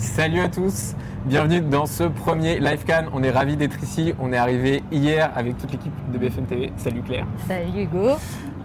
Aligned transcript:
Salut 0.00 0.40
à 0.40 0.48
tous, 0.48 0.94
bienvenue 1.26 1.60
dans 1.60 1.84
ce 1.84 2.04
premier 2.04 2.58
Live 2.58 2.84
Cannes. 2.86 3.08
On 3.12 3.22
est 3.22 3.30
ravis 3.30 3.56
d'être 3.56 3.82
ici. 3.82 4.14
On 4.18 4.32
est 4.32 4.36
arrivé 4.36 4.82
hier 4.90 5.30
avec 5.36 5.58
toute 5.58 5.70
l'équipe 5.72 5.92
de 6.10 6.16
BFM 6.16 6.46
TV. 6.46 6.72
Salut 6.78 7.02
Claire. 7.02 7.26
Salut 7.46 7.82
Hugo. 7.82 8.12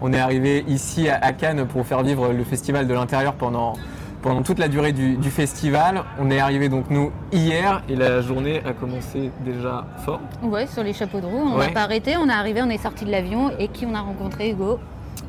On 0.00 0.12
est 0.14 0.18
arrivé 0.18 0.64
ici 0.66 1.08
à 1.10 1.32
Cannes 1.32 1.66
pour 1.66 1.86
faire 1.86 2.02
vivre 2.02 2.32
le 2.32 2.42
festival 2.42 2.88
de 2.88 2.94
l'intérieur 2.94 3.34
pendant, 3.34 3.74
pendant 4.22 4.42
toute 4.42 4.58
la 4.58 4.68
durée 4.68 4.92
du, 4.92 5.16
du 5.18 5.30
festival. 5.30 6.04
On 6.18 6.30
est 6.30 6.38
arrivé 6.40 6.70
donc 6.70 6.88
nous 6.88 7.12
hier 7.32 7.82
et 7.88 7.96
la 7.96 8.22
journée 8.22 8.62
a 8.64 8.72
commencé 8.72 9.30
déjà 9.44 9.84
fort. 10.06 10.20
Ouais, 10.42 10.66
sur 10.66 10.82
les 10.82 10.94
chapeaux 10.94 11.20
de 11.20 11.26
roue, 11.26 11.36
on 11.52 11.58
n'a 11.58 11.66
Ouais. 11.66 11.72
pas 11.72 11.82
arrêté, 11.82 12.16
on 12.16 12.28
est 12.30 12.32
arrivé, 12.32 12.62
on 12.62 12.70
est 12.70 12.82
sorti 12.82 13.04
de 13.04 13.10
l'avion 13.10 13.50
et 13.58 13.68
qui 13.68 13.84
on 13.84 13.94
a 13.94 14.00
rencontré 14.00 14.50
Hugo? 14.50 14.78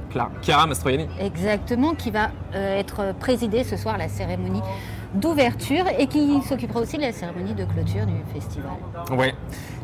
Claire, 0.09 0.29
Chiara 0.41 0.65
Mastroianni. 0.67 1.07
Exactement, 1.19 1.93
qui 1.93 2.11
va 2.11 2.29
euh, 2.55 2.79
être 2.79 3.13
présidé 3.19 3.65
ce 3.65 3.75
soir 3.75 3.97
la 3.97 4.07
cérémonie 4.07 4.61
d'ouverture 5.13 5.85
et 5.97 6.07
qui 6.07 6.41
s'occupera 6.41 6.81
aussi 6.81 6.97
de 6.97 7.01
la 7.01 7.11
cérémonie 7.11 7.53
de 7.53 7.65
clôture 7.65 8.05
du 8.05 8.15
festival. 8.33 8.71
Ouais. 9.11 9.33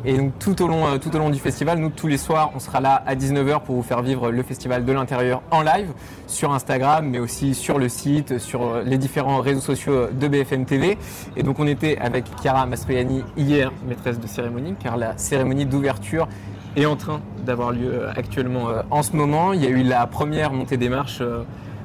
Et 0.04 0.16
donc 0.16 0.38
tout 0.38 0.60
au 0.62 0.68
long, 0.68 0.86
euh, 0.86 0.98
tout 0.98 1.14
au 1.14 1.18
long 1.18 1.30
du 1.30 1.38
festival, 1.38 1.78
nous 1.78 1.90
tous 1.90 2.06
les 2.06 2.18
soirs, 2.18 2.50
on 2.54 2.58
sera 2.58 2.80
là 2.80 3.02
à 3.06 3.14
19h 3.14 3.62
pour 3.62 3.76
vous 3.76 3.82
faire 3.82 4.02
vivre 4.02 4.30
le 4.30 4.42
festival 4.42 4.84
de 4.84 4.92
l'intérieur 4.92 5.42
en 5.50 5.62
live 5.62 5.92
sur 6.26 6.52
Instagram, 6.52 7.08
mais 7.08 7.18
aussi 7.18 7.54
sur 7.54 7.78
le 7.78 7.88
site, 7.88 8.38
sur 8.38 8.62
euh, 8.62 8.82
les 8.84 8.98
différents 8.98 9.40
réseaux 9.40 9.60
sociaux 9.60 10.08
de 10.12 10.28
BFM 10.28 10.66
TV. 10.66 10.98
Et 11.36 11.42
donc 11.42 11.58
on 11.58 11.66
était 11.66 11.96
avec 11.98 12.24
Chiara 12.42 12.66
Mastroianni 12.66 13.24
hier, 13.36 13.72
maîtresse 13.88 14.20
de 14.20 14.26
cérémonie, 14.26 14.74
car 14.78 14.96
la 14.96 15.16
cérémonie 15.16 15.66
d'ouverture 15.66 16.28
est 16.76 16.86
en 16.86 16.96
train 16.96 17.20
d'avoir 17.44 17.72
lieu 17.72 17.92
euh, 17.92 18.12
actuellement 18.16 18.68
euh, 18.68 18.82
en 18.90 19.02
ce 19.02 19.14
moment. 19.16 19.52
Il 19.52 19.62
y 19.62 19.66
a 19.66 19.70
eu 19.70 19.82
la 19.82 20.06
première 20.06 20.52
montée 20.52 20.76
des 20.76 20.88
marches 20.88 21.20
euh, 21.20 21.42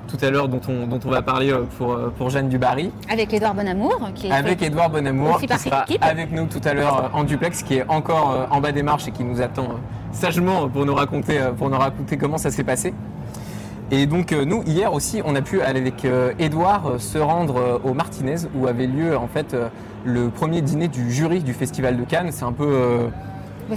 tout 0.09 0.17
à 0.25 0.29
l'heure 0.29 0.47
dont 0.47 0.61
on, 0.67 0.87
dont 0.87 0.99
on 1.05 1.09
va 1.09 1.21
parler 1.21 1.51
euh, 1.51 1.63
pour, 1.77 1.93
euh, 1.93 2.11
pour 2.17 2.29
Jeanne 2.29 2.49
Dubarry. 2.49 2.91
Avec 3.09 3.33
Édouard 3.33 3.53
Bonamour, 3.53 3.99
qui 4.15 4.27
est 4.27 4.31
Avec 4.31 4.61
Edouard 4.61 4.89
Bonamour, 4.89 5.39
qui 5.39 5.47
sera 5.47 5.85
avec 6.01 6.31
nous 6.31 6.47
tout 6.47 6.61
à 6.65 6.73
l'heure 6.73 7.11
euh, 7.13 7.17
en 7.17 7.23
duplex, 7.23 7.63
qui 7.63 7.75
est 7.75 7.85
encore 7.87 8.47
en 8.49 8.59
bas 8.59 8.71
des 8.71 8.83
marches 8.83 9.07
et 9.07 9.11
qui 9.11 9.23
nous 9.23 9.41
attend 9.41 9.69
sagement 10.11 10.67
pour 10.67 10.85
nous 10.85 10.95
raconter, 10.95 11.39
pour 11.57 11.69
nous 11.69 11.77
raconter 11.77 12.17
comment 12.17 12.37
ça 12.37 12.49
s'est 12.49 12.63
passé. 12.63 12.93
Et 13.91 14.05
donc 14.05 14.31
nous 14.31 14.63
hier 14.67 14.93
aussi, 14.93 15.21
on 15.25 15.35
a 15.35 15.41
pu 15.41 15.61
aller 15.61 15.79
avec 15.79 16.05
Edouard 16.37 16.87
euh, 16.87 16.97
se 16.99 17.17
rendre 17.17 17.81
au 17.83 17.93
Martinez 17.93 18.35
où 18.55 18.67
avait 18.67 18.87
lieu 18.87 19.17
en 19.17 19.27
fait 19.27 19.55
le 20.05 20.29
premier 20.29 20.61
dîner 20.61 20.87
du 20.87 21.11
jury 21.11 21.41
du 21.41 21.53
Festival 21.53 21.97
de 21.97 22.03
Cannes. 22.03 22.29
C'est 22.31 22.45
un 22.45 22.51
peu, 22.51 23.09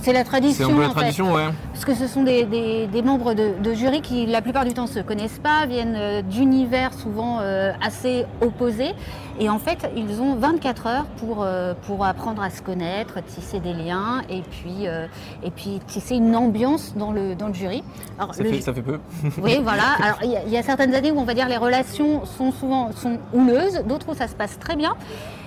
c'est 0.02 0.12
la 0.12 0.20
c'est 0.20 0.24
tradition. 0.24 0.68
un 0.70 0.74
peu 0.74 0.80
la 0.80 0.86
en 0.86 0.90
fait. 0.90 0.94
tradition, 1.00 1.32
ouais. 1.32 1.48
Parce 1.72 1.84
que 1.84 1.94
ce 1.94 2.06
sont 2.06 2.22
des, 2.22 2.44
des- 2.44 2.86
des 2.86 3.02
membres 3.02 3.34
de, 3.34 3.50
de 3.62 3.74
jury 3.74 4.00
qui, 4.00 4.26
la 4.26 4.40
plupart 4.42 4.64
du 4.64 4.72
temps, 4.74 4.86
se 4.86 5.00
connaissent 5.00 5.38
pas, 5.42 5.66
viennent 5.66 5.96
euh, 5.96 6.22
d'univers 6.22 6.92
souvent 6.94 7.38
euh, 7.40 7.72
assez 7.84 8.24
opposés. 8.40 8.92
Et 9.40 9.48
en 9.48 9.58
fait, 9.58 9.90
ils 9.96 10.20
ont 10.20 10.36
24 10.36 10.86
heures 10.86 11.04
pour, 11.16 11.38
euh, 11.42 11.72
pour 11.86 12.04
apprendre 12.04 12.42
à 12.42 12.50
se 12.50 12.60
connaître, 12.62 13.22
tisser 13.24 13.60
des 13.60 13.72
liens 13.72 14.22
et 14.28 14.42
puis, 14.42 14.86
euh, 14.86 15.06
et 15.42 15.50
puis 15.50 15.80
tisser 15.86 16.16
une 16.16 16.36
ambiance 16.36 16.94
dans 16.96 17.12
le, 17.12 17.34
dans 17.34 17.48
le 17.48 17.54
jury. 17.54 17.82
Alors, 18.18 18.34
Ça 18.34 18.42
le 18.42 18.50
fait, 18.50 18.56
ju- 18.56 18.62
ça 18.62 18.74
fait 18.74 18.82
peu. 18.82 18.98
oui, 19.42 19.58
voilà. 19.62 19.84
Alors, 20.02 20.18
il 20.22 20.50
y, 20.50 20.52
y 20.54 20.58
a 20.58 20.62
certaines 20.62 20.94
années 20.94 21.10
où 21.10 21.18
on 21.18 21.24
va 21.24 21.34
dire 21.34 21.48
les 21.48 21.56
relations 21.56 22.24
sont 22.26 22.52
souvent 22.52 22.90
sont 22.92 23.18
houleuses, 23.32 23.82
d'autres 23.86 24.10
où 24.10 24.14
ça 24.14 24.28
se 24.28 24.34
passe 24.34 24.58
très 24.58 24.76
bien. 24.76 24.94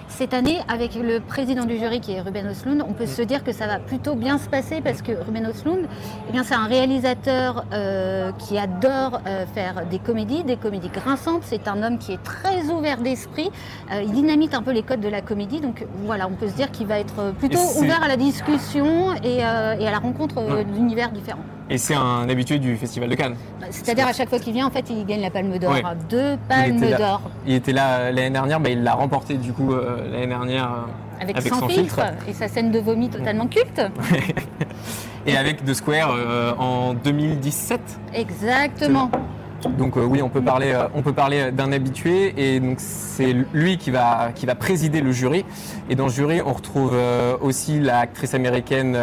Cette 0.08 0.34
année, 0.34 0.60
avec 0.70 0.96
le 0.96 1.20
président 1.20 1.66
du 1.66 1.78
jury 1.78 2.00
qui 2.00 2.14
est 2.14 2.22
Ruben 2.22 2.48
Östlund, 2.48 2.84
on 2.88 2.94
peut 2.94 3.06
se 3.08 3.22
dire 3.22 3.44
que 3.44 3.52
ça 3.52 3.68
va 3.68 3.80
plutôt 3.80 4.16
bien 4.16 4.38
se 4.38 4.48
passer 4.48 4.80
parce 4.82 5.02
que 5.02 5.12
Ruben 5.12 5.46
Östlund, 5.46 5.88
eh 6.30 6.32
bien, 6.32 6.44
c'est 6.44 6.54
un 6.54 6.68
réalisateur 6.68 7.66
euh, 7.74 8.32
qui 8.34 8.58
adore 8.58 9.20
euh, 9.28 9.46
faire 9.48 9.86
des 9.88 10.00
comédies, 10.00 10.44
des 10.44 10.56
comédies 10.56 10.88
grinçantes. 10.90 11.42
C'est 11.44 11.68
un 11.68 11.84
homme 11.84 11.98
qui 11.98 12.14
est 12.14 12.24
très 12.24 12.64
ouvert 12.70 13.00
d'esprit. 13.02 13.50
Euh, 13.92 14.04
il 14.04 14.12
dynamite 14.14 14.54
un 14.54 14.62
peu 14.62 14.72
les 14.72 14.84
codes 14.84 15.02
de 15.02 15.10
la 15.10 15.22
comédie. 15.22 15.60
Donc 15.60 15.86
voilà, 16.06 16.28
on 16.28 16.36
peut 16.36 16.48
se 16.48 16.56
dire 16.56 16.72
qu'il 16.72 16.88
va 16.88 17.00
être 17.00 17.34
plutôt 17.38 17.60
ouvert 17.78 18.02
à 18.02 18.08
la 18.08 18.16
discussion 18.16 19.14
et, 19.16 19.44
euh, 19.44 19.76
et 19.80 19.88
à 19.88 19.92
la 19.92 20.00
rencontre 20.00 20.36
Ouais. 20.42 20.64
d'univers 20.66 21.12
différents. 21.12 21.40
Et 21.70 21.78
c'est 21.80 21.96
un 21.96 22.30
habitué 22.30 22.60
du 22.60 22.76
Festival 22.78 23.10
de 23.10 23.16
Cannes. 23.16 23.36
C'est-à-dire 23.72 24.08
à 24.08 24.14
chaque 24.14 24.30
fois 24.30 24.38
qu'il 24.38 24.54
vient, 24.54 24.68
en 24.68 24.72
fait, 24.72 24.86
il 24.92 25.04
gagne 25.06 25.22
la 25.22 25.32
Palme 25.32 25.58
d'Or. 25.58 25.72
Ouais. 25.74 25.82
Deux 26.10 26.38
palmes 26.48 26.80
d'or. 26.80 27.22
Il 27.48 27.56
était 27.56 27.72
là 27.74 27.98
euh, 27.98 28.12
l'année 28.12 28.30
dernière, 28.30 28.60
bah, 28.60 28.70
il 28.70 28.84
l'a 28.84 28.94
remporté 28.94 29.36
du 29.36 29.52
coup 29.52 29.74
euh, 29.74 29.98
l'année 30.12 30.28
dernière. 30.28 30.66
euh, 30.66 31.22
Avec, 31.22 31.38
Avec 31.38 31.52
sans 31.52 31.62
son 31.62 31.68
filtre, 31.70 31.96
filtre. 31.96 32.30
et 32.30 32.34
sa 32.34 32.48
scène 32.48 32.70
de 32.72 32.78
vomi 32.80 33.10
totalement 33.10 33.48
culte. 33.48 33.82
Et 35.28 35.36
avec 35.36 35.66
The 35.66 35.74
Square 35.74 36.14
euh, 36.16 36.54
en 36.60 36.94
2017. 36.94 37.80
Exactement. 38.14 39.10
Donc 39.80 39.96
oui, 39.96 40.22
on 40.22 40.30
peut 40.30 40.44
parler, 40.44 40.80
on 40.94 41.02
peut 41.02 41.14
parler 41.14 41.52
d'un 41.52 41.72
habitué 41.72 42.36
et 42.38 42.60
donc 42.60 42.76
c'est 42.78 43.36
lui 43.52 43.80
qui 43.80 43.90
va, 43.90 44.30
qui 44.36 44.46
va 44.46 44.54
présider 44.54 45.02
le 45.02 45.12
jury. 45.12 45.44
Et 45.90 45.96
dans 45.96 46.06
le 46.06 46.12
jury, 46.12 46.42
on 46.46 46.54
retrouve 46.54 46.96
aussi 47.42 47.80
l'actrice 47.80 48.36
américaine 48.36 48.96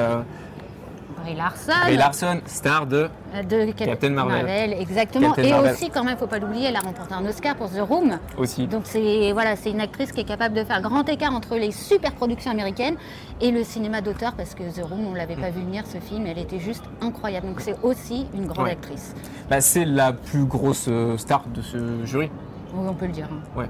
euh, 1.22 1.84
Brie 1.84 1.96
Larson. 1.96 2.40
Star 2.46 2.86
de. 2.86 3.08
De 3.48 3.72
Cap- 3.72 3.88
Captain 3.88 4.10
Marvel. 4.10 4.74
exactement. 4.78 5.28
Captain 5.32 5.42
et 5.42 5.50
Marvel. 5.52 5.72
aussi, 5.72 5.90
quand 5.90 6.04
même, 6.04 6.16
faut 6.18 6.26
pas 6.26 6.38
l'oublier, 6.38 6.68
elle 6.68 6.76
a 6.76 6.80
remporté 6.80 7.14
un 7.14 7.24
Oscar 7.26 7.54
pour 7.56 7.70
The 7.70 7.80
Room. 7.80 8.18
aussi. 8.38 8.66
Donc 8.66 8.82
c'est 8.84 9.32
voilà, 9.32 9.56
c'est 9.56 9.70
une 9.70 9.80
actrice 9.80 10.12
qui 10.12 10.20
est 10.20 10.24
capable 10.24 10.54
de 10.54 10.64
faire 10.64 10.80
grand 10.82 11.08
écart 11.08 11.34
entre 11.34 11.56
les 11.56 11.70
super 11.72 12.12
productions 12.12 12.50
américaines 12.50 12.96
et 13.40 13.50
le 13.50 13.64
cinéma 13.64 14.00
d'auteur 14.00 14.32
parce 14.34 14.54
que 14.54 14.62
The 14.64 14.84
Room, 14.84 15.06
on 15.10 15.14
l'avait 15.14 15.36
pas 15.36 15.50
vu 15.50 15.62
venir 15.62 15.84
ce 15.86 15.98
film, 15.98 16.26
elle 16.26 16.38
était 16.38 16.58
juste 16.60 16.84
incroyable. 17.00 17.46
Donc 17.48 17.60
c'est 17.60 17.76
aussi 17.82 18.26
une 18.34 18.46
grande 18.46 18.66
Ouais. 18.66 18.72
actrice. 18.72 19.14
Bah, 19.50 19.60
c'est 19.60 19.84
la 19.84 20.12
plus 20.12 20.44
grosse 20.44 20.86
euh, 20.88 21.16
star 21.16 21.44
de 21.54 21.62
ce 21.62 22.04
jury. 22.04 22.30
Oui, 22.74 22.86
on 22.88 22.94
peut 22.94 23.06
le 23.06 23.12
dire. 23.12 23.28
hein. 23.30 23.58
Ouais. 23.58 23.66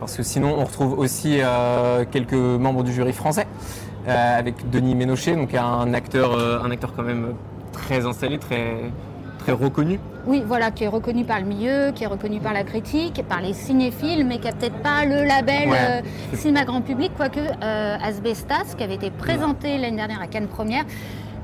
Parce 0.00 0.16
que 0.16 0.22
sinon, 0.22 0.56
on 0.58 0.64
retrouve 0.64 0.98
aussi 0.98 1.38
euh, 1.40 2.04
quelques 2.10 2.32
membres 2.34 2.82
du 2.82 2.92
jury 2.92 3.12
français, 3.12 3.46
euh, 3.46 3.93
avec 4.06 4.70
Denis 4.70 4.94
Ménochet, 4.94 5.34
donc 5.36 5.54
un 5.54 5.92
acteur, 5.94 6.32
euh, 6.32 6.60
un 6.62 6.70
acteur 6.70 6.92
quand 6.94 7.02
même 7.02 7.34
très 7.72 8.06
installé, 8.06 8.38
très, 8.38 8.90
très 9.38 9.52
reconnu. 9.52 9.98
Oui, 10.26 10.42
voilà, 10.46 10.70
qui 10.70 10.84
est 10.84 10.88
reconnu 10.88 11.24
par 11.24 11.38
le 11.40 11.46
milieu, 11.46 11.90
qui 11.94 12.04
est 12.04 12.06
reconnu 12.06 12.40
par 12.40 12.52
la 12.54 12.64
critique, 12.64 13.22
par 13.28 13.40
les 13.42 13.52
cinéphiles, 13.52 14.24
mais 14.26 14.38
qui 14.38 14.48
a 14.48 14.52
peut-être 14.52 14.80
pas 14.82 15.04
le 15.04 15.24
label 15.24 15.68
Ouais. 15.68 15.76
euh, 16.02 16.36
cinéma 16.36 16.64
grand 16.64 16.80
public, 16.80 17.12
quoique 17.16 17.40
euh, 17.40 17.96
Asbestas, 18.02 18.74
qui 18.76 18.82
avait 18.84 18.94
été 18.94 19.10
présenté 19.10 19.76
l'année 19.78 19.96
dernière 19.96 20.22
à 20.22 20.26
Cannes 20.26 20.48
Première, 20.48 20.84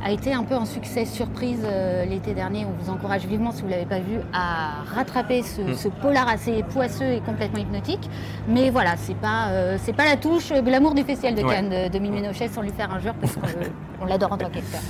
a 0.03 0.11
été 0.12 0.33
un 0.33 0.44
peu 0.44 0.55
un 0.55 0.65
succès 0.65 1.05
surprise 1.05 1.61
euh, 1.65 2.05
l'été 2.06 2.33
dernier. 2.33 2.65
On 2.65 2.83
vous 2.83 2.91
encourage 2.91 3.27
vivement, 3.27 3.53
si 3.53 3.61
vous 3.62 3.66
ne 3.69 3.72
l'avez 3.72 3.84
pas 3.87 3.99
vu, 3.99 4.19
à 4.33 4.83
rattraper 4.94 5.43
ce, 5.43 5.61
Mm. 5.61 5.75
ce 5.75 5.88
polar 5.88 6.27
assez 6.28 6.62
poisseux 6.71 7.12
et 7.12 7.21
complètement 7.21 7.59
hypnotique. 7.61 8.09
Mais 8.49 8.71
voilà, 8.71 8.97
c'est 8.97 9.16
pas, 9.16 9.49
euh, 9.50 9.77
c'est 9.83 9.93
pas 9.93 10.05
la 10.06 10.16
touche 10.16 10.53
glamour 10.53 10.94
du 10.94 11.03
festival 11.03 11.34
de 11.34 11.43
Ouais. 11.43 11.55
Cannes 11.55 11.69
de, 11.71 11.93
de 11.93 11.99
Mimi 11.99 12.21
Ménochet 12.22 12.49
sans 12.49 12.62
lui 12.62 12.71
faire 12.71 12.93
injure, 12.93 13.15
parce 13.15 13.34
qu'on 13.37 14.05
l'adore 14.06 14.33
en 14.33 14.38
tant 14.38 14.49
qu'acteur. 14.49 14.81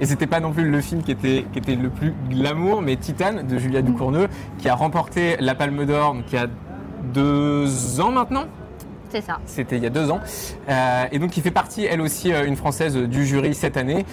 Et 0.00 0.04
c'était 0.04 0.26
pas 0.26 0.40
non 0.40 0.52
plus 0.52 0.68
le 0.68 0.80
film 0.80 1.02
qui 1.02 1.12
était, 1.12 1.46
qui 1.52 1.58
était 1.58 1.76
le 1.76 1.88
plus 1.88 2.12
glamour, 2.28 2.82
mais 2.82 2.96
Titane 2.96 3.46
de 3.46 3.58
Julia 3.58 3.82
Ducourneux, 3.82 4.28
qui 4.58 4.68
a 4.68 4.74
remporté 4.74 5.36
la 5.40 5.54
Palme 5.54 5.86
d'Or 5.86 6.16
y 6.32 6.36
a 6.36 6.46
deux 7.14 8.00
ans 8.00 8.10
maintenant. 8.10 8.44
C'est 9.08 9.20
ça. 9.22 9.38
C'était 9.46 9.76
il 9.76 9.82
y 9.84 9.86
a 9.86 9.90
deux 9.90 10.10
ans. 10.10 10.20
Euh, 10.68 11.04
et 11.12 11.18
donc, 11.18 11.36
il 11.36 11.42
fait 11.42 11.50
partie, 11.52 11.84
elle 11.84 12.00
aussi, 12.00 12.32
euh, 12.32 12.44
une 12.44 12.56
française 12.56 12.96
du 12.96 13.24
jury 13.24 13.54
cette 13.54 13.76
année. 13.76 14.04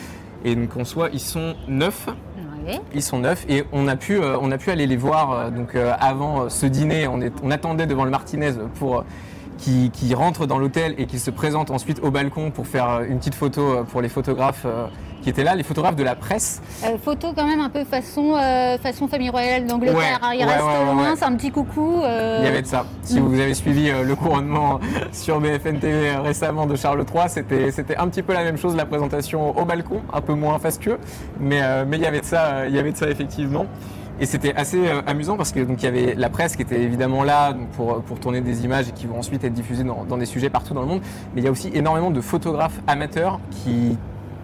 Et 0.44 0.56
donc, 0.56 0.76
en 0.78 0.84
soi, 0.86 1.10
ils 1.14 1.20
sont 1.20 1.56
neuf. 1.68 2.08
Ils 2.94 3.02
sont 3.02 3.20
neufs 3.20 3.46
et 3.50 3.66
on 3.74 3.88
a 3.90 3.96
pu, 3.98 4.16
euh, 4.22 4.38
on 4.42 4.50
a 4.52 4.58
pu 4.58 4.72
aller 4.72 4.88
les 4.88 4.96
voir 4.96 5.32
euh, 5.32 5.50
donc 5.50 5.76
euh, 5.76 5.94
avant 6.00 6.50
ce 6.50 6.66
dîner. 6.66 7.08
On, 7.08 7.20
est- 7.22 7.34
on 7.44 7.52
attendait 7.52 7.88
devant 7.88 8.06
le 8.06 8.12
Martinez 8.12 8.52
pour 8.76 9.04
qu'ils 9.64 10.16
rentrent 10.16 10.46
dans 10.46 10.58
l'hôtel 10.58 10.94
et 10.98 11.06
qu'ils 11.06 11.20
se 11.20 11.32
présentent 11.32 11.72
ensuite 11.72 12.00
au 12.04 12.12
balcon 12.12 12.52
pour 12.52 12.68
faire 12.68 12.90
euh, 12.90 13.06
une 13.08 13.18
petite 13.20 13.36
photo 13.36 13.62
euh, 13.62 13.84
pour 13.84 14.02
les 14.02 14.10
photographes 14.10 14.64
euh, 14.66 14.88
qui 15.22 15.30
étaient 15.30 15.44
là, 15.46 15.56
les 15.56 15.64
photographes 15.64 15.96
de 15.96 16.04
la 16.04 16.16
presse. 16.16 16.62
Euh, 16.84 16.98
photo 17.02 17.32
quand 17.34 17.48
même 17.48 17.62
un 17.62 17.70
peu 17.70 17.86
façon, 17.86 18.36
euh, 18.36 18.78
façon 18.78 19.08
famille 19.08 19.30
royale 19.30 19.66
d'Angleterre. 19.66 19.96
Ouais, 19.98 20.04
hein. 20.22 20.32
Il 20.34 20.40
ouais, 20.40 20.46
reste 20.54 20.66
ouais, 20.66 20.94
loin, 20.94 21.16
c'est 21.16 21.24
un 21.24 21.36
petit 21.36 21.50
coucou. 21.52 22.02
euh, 22.04 22.40
Il 22.42 22.46
y 22.46 22.50
avait 22.50 22.62
de 22.62 22.68
ça. 22.68 22.86
Si 23.04 23.20
vous 23.22 23.40
avez 23.40 23.54
suivi 23.54 23.90
le 23.90 24.16
couronnement 24.16 24.80
sur 25.14 25.40
BFM 25.40 25.80
TV 25.80 26.12
récemment 26.18 26.66
de 26.66 26.76
Charles 26.76 27.06
III, 27.14 27.30
c'était 27.30 27.72
c'était 27.72 27.96
un 27.96 28.10
petit 28.10 28.22
peu 28.22 28.34
la 28.34 28.44
même 28.44 28.58
chose, 28.58 28.76
la 28.76 28.86
présentation 28.86 29.58
au 29.58 29.64
balcon, 29.64 30.02
un 30.12 30.20
peu 30.22 30.34
moins 30.34 30.60
fastueux, 30.60 30.98
mais 31.40 31.62
mais 31.86 31.96
il 31.98 32.04
y 32.04 32.06
avait 32.06 32.20
de 32.22 32.26
ça, 32.26 32.68
il 32.68 32.76
y 32.76 32.80
avait 32.80 32.92
de 32.92 32.98
ça 32.98 33.10
effectivement. 33.10 33.66
Et 34.20 34.26
c'était 34.26 34.54
assez 34.54 34.88
euh, 34.88 35.02
amusant 35.08 35.38
parce 35.38 35.52
que 35.52 35.60
donc 35.60 35.82
il 35.82 35.86
y 35.86 35.88
avait 35.88 36.14
la 36.16 36.30
presse 36.30 36.56
qui 36.56 36.62
était 36.62 36.82
évidemment 36.82 37.24
là 37.24 37.56
pour, 37.76 38.02
pour 38.04 38.20
tourner 38.20 38.42
des 38.42 38.64
images 38.64 38.90
et 38.90 38.92
qui 38.92 39.08
vont 39.08 39.18
ensuite 39.18 39.44
être 39.44 39.54
diffusées 39.54 39.84
dans, 39.84 40.18
des 40.18 40.26
sujets 40.26 40.50
partout 40.50 40.74
dans 40.74 40.82
le 40.82 40.88
monde. 40.88 41.02
Mais 41.34 41.42
il 41.42 41.46
y 41.46 41.48
a 41.48 41.52
aussi 41.52 41.72
énormément 41.74 42.12
de 42.12 42.22
photographes 42.22 42.80
amateurs 42.86 43.40
qui 43.52 43.98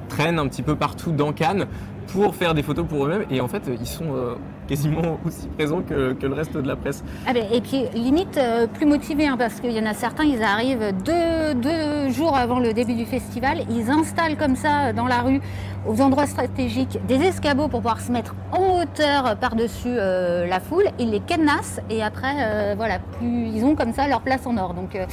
traînent 0.08 0.40
un 0.40 0.48
petit 0.48 0.64
peu 0.64 0.76
partout 0.76 1.12
dans 1.12 1.34
Cannes 1.34 1.68
pour 2.08 2.36
faire 2.36 2.56
des 2.56 2.64
photos 2.64 2.88
pour 2.88 3.06
eux-mêmes. 3.06 3.26
Et 3.30 3.40
en 3.40 3.48
fait, 3.48 3.62
ils 3.80 3.86
sont 3.86 4.16
euh, 4.16 4.34
quasiment 4.68 5.20
aussi 5.26 5.48
présent 5.48 5.82
que, 5.82 6.16
le 6.20 6.34
reste 6.34 6.58
de 6.58 6.68
la 6.68 6.76
presse. 6.76 7.04
Ah 7.28 7.34
ben, 7.34 7.46
et 7.52 7.62
puis 7.62 7.84
limite 7.94 8.38
euh, 8.38 8.66
plus 8.66 8.88
motivé, 8.88 9.28
hein, 9.28 9.36
parce 9.38 9.60
qu'il 9.60 9.72
y 9.72 9.80
en 9.80 9.86
a 9.86 9.94
certains, 9.94 10.24
ils 10.24 10.42
arrivent 10.42 10.94
deux, 11.06 11.54
deux 11.54 12.10
jours 12.10 12.36
avant 12.36 12.60
le 12.60 12.74
début 12.74 12.96
du 12.96 13.06
festival, 13.06 13.60
ils 13.70 13.90
installent 13.92 14.38
comme 14.38 14.56
ça 14.56 14.94
dans 14.94 15.08
la 15.08 15.22
rue 15.22 15.42
aux 15.88 16.02
endroits 16.02 16.28
stratégiques 16.28 17.00
des 17.08 17.16
escabeaux 17.16 17.68
pour 17.68 17.80
pouvoir 17.80 18.02
se 18.02 18.12
mettre 18.12 18.36
en 18.52 18.82
hauteur 18.82 19.38
par-dessus 19.38 19.88
euh, 19.88 20.46
la 20.48 20.60
foule. 20.60 20.86
Ils 21.00 21.12
les 21.12 21.20
cadenassent 21.20 21.80
et 21.90 22.04
après, 22.04 22.36
euh, 22.40 22.74
voilà, 22.76 23.00
plus, 23.00 23.48
ils 23.48 23.64
ont 23.64 23.76
comme 23.76 23.94
ça 23.94 24.08
leur 24.08 24.22
place 24.22 24.46
en 24.46 24.58
or. 24.58 24.74
Donc, 24.74 24.96
euh, 24.96 25.06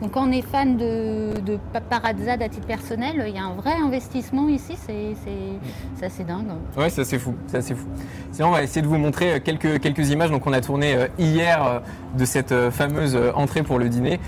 donc 0.00 0.12
quand 0.12 0.28
on 0.28 0.32
est 0.32 0.42
fan 0.42 0.76
de, 0.76 1.40
de 1.40 1.58
à 1.74 2.48
titre 2.48 2.66
personnel, 2.66 3.24
il 3.26 3.34
y 3.34 3.38
a 3.38 3.44
un 3.44 3.54
vrai 3.54 3.74
investissement 3.74 4.48
ici, 4.48 4.76
c'est 4.86 6.04
assez 6.04 6.24
dingue. 6.24 6.46
Ouais, 6.76 6.90
ça 6.90 7.04
c'est 7.04 7.18
fou, 7.18 7.34
ça 7.46 7.60
c'est 7.60 7.74
fou. 7.74 7.86
Sinon, 8.30 8.48
on 8.48 8.52
va 8.52 8.62
essayer 8.62 8.82
de 8.82 8.86
vous 8.86 8.98
montrer 8.98 9.40
quelques, 9.40 9.80
quelques 9.80 10.10
images. 10.10 10.30
Donc 10.30 10.46
on 10.46 10.52
a 10.52 10.60
tourné 10.60 11.08
hier 11.18 11.82
de 12.16 12.24
cette 12.24 12.70
fameuse 12.70 13.18
entrée 13.34 13.62
pour 13.62 13.78
le 13.78 13.88
dîner 13.88 14.20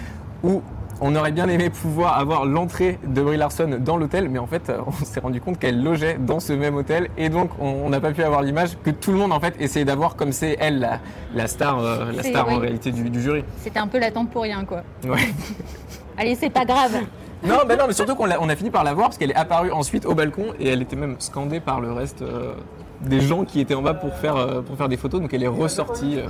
où 0.43 0.63
on 1.01 1.15
aurait 1.17 1.33
bien 1.33 1.49
aimé 1.49 1.71
pouvoir 1.71 2.19
avoir 2.19 2.45
l'entrée 2.45 2.99
de 3.07 3.23
Brie 3.23 3.37
Larson 3.37 3.79
dans 3.81 3.97
l'hôtel, 3.97 4.29
mais 4.29 4.39
en 4.39 4.47
fait, 4.47 4.73
on 4.87 5.05
s'est 5.05 5.21
rendu 5.21 5.41
compte 5.41 5.59
qu'elle 5.59 5.83
logeait 5.83 6.19
dans 6.19 6.41
ce 6.41 6.53
même 6.53 6.77
hôtel, 6.77 7.09
et 7.17 7.29
donc 7.29 7.51
on 7.59 7.89
n'a 7.89 8.01
pas 8.01 8.13
pu 8.13 8.23
avoir 8.23 8.43
l'image 8.43 8.71
que 8.83 8.91
tout 8.91 9.13
le 9.13 9.19
monde 9.19 9.33
en 9.33 9.41
fait 9.41 9.55
essayait 9.61 9.85
d'avoir, 9.85 10.17
comme 10.17 10.33
c'est 10.33 10.57
elle 10.61 11.01
la, 11.35 11.47
star, 11.47 11.81
la 11.81 12.23
star 12.23 12.49
euh, 12.49 12.53
en 12.53 12.59
réalité 12.59 12.93
du, 12.93 13.21
jury. 13.21 13.45
C'était 13.59 13.79
un 13.79 13.89
peu 13.89 13.99
l'attente 13.99 14.31
pour 14.31 14.43
rien, 14.43 14.65
quoi. 14.65 14.83
Ouais. 15.05 15.29
Allez, 16.17 16.35
c'est 16.35 16.51
pas 16.51 16.65
grave. 16.65 16.93
Non, 17.47 17.59
mais 17.69 17.77
non, 17.77 17.85
mais 17.87 17.93
surtout 17.93 18.15
qu'on 18.15 18.31
a, 18.31 18.39
on 18.39 18.49
a 18.49 18.57
fini 18.57 18.71
par 18.71 18.85
la 18.85 18.95
voir 18.95 19.09
parce 19.09 19.19
qu'elle 19.19 19.33
est 19.33 19.37
apparue 19.37 19.71
ensuite 19.71 20.07
au 20.07 20.15
balcon 20.15 20.55
et 20.59 20.69
elle 20.69 20.81
était 20.81 20.97
même 20.97 21.17
scandée 21.19 21.61
par 21.61 21.79
le 21.79 21.93
reste 21.93 22.23
euh, 22.23 22.55
des 23.03 23.21
gens 23.21 23.45
qui 23.45 23.61
étaient 23.61 23.75
en 23.75 23.83
bas 23.83 23.93
pour 23.93 24.15
faire, 24.15 24.37
euh, 24.37 24.63
pour 24.63 24.79
faire 24.79 24.89
des 24.89 24.97
photos. 24.97 25.21
Donc 25.21 25.35
elle 25.35 25.43
est 25.43 25.47
ressortie 25.47 26.21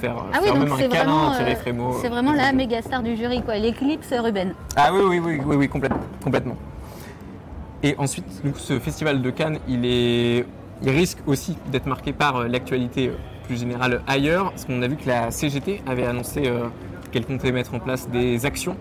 faire, 0.00 0.16
ah 0.32 0.38
oui, 0.42 0.58
même 0.58 0.72
un 0.72 0.88
câlin 0.88 1.32
Thierry 1.36 1.56
Frémaux. 1.56 1.98
C'est 2.00 2.08
vraiment 2.08 2.32
la 2.32 2.52
méga 2.52 2.82
star 2.82 3.02
du 3.02 3.16
jury, 3.16 3.42
quoi. 3.42 3.56
L'éclipse 3.56 4.12
Ruben. 4.12 4.54
Ah 4.76 4.90
oui, 4.92 5.00
oui, 5.04 5.20
oui, 5.22 5.40
oui, 5.44 5.56
oui 5.56 5.68
complètement, 5.68 6.00
complètement. 6.22 6.56
Et 7.82 7.94
ensuite, 7.96 8.26
ce 8.56 8.78
festival 8.78 9.22
de 9.22 9.30
Cannes, 9.30 9.58
il, 9.66 9.86
est, 9.86 10.44
il 10.82 10.90
risque 10.90 11.18
aussi 11.26 11.56
d'être 11.72 11.86
marqué 11.86 12.12
par 12.12 12.36
euh, 12.36 12.48
l'actualité 12.48 13.08
euh, 13.08 13.12
plus 13.44 13.58
générale 13.58 14.02
ailleurs, 14.06 14.50
parce 14.50 14.66
qu'on 14.66 14.82
a 14.82 14.88
vu 14.88 14.96
que 14.96 15.08
la 15.08 15.30
CGT 15.30 15.82
avait 15.86 16.04
annoncé 16.04 16.42
euh, 16.46 16.66
qu'elle 17.10 17.24
comptait 17.24 17.52
mettre 17.52 17.74
en 17.74 17.78
place 17.78 18.08
des 18.08 18.44
actions 18.46 18.76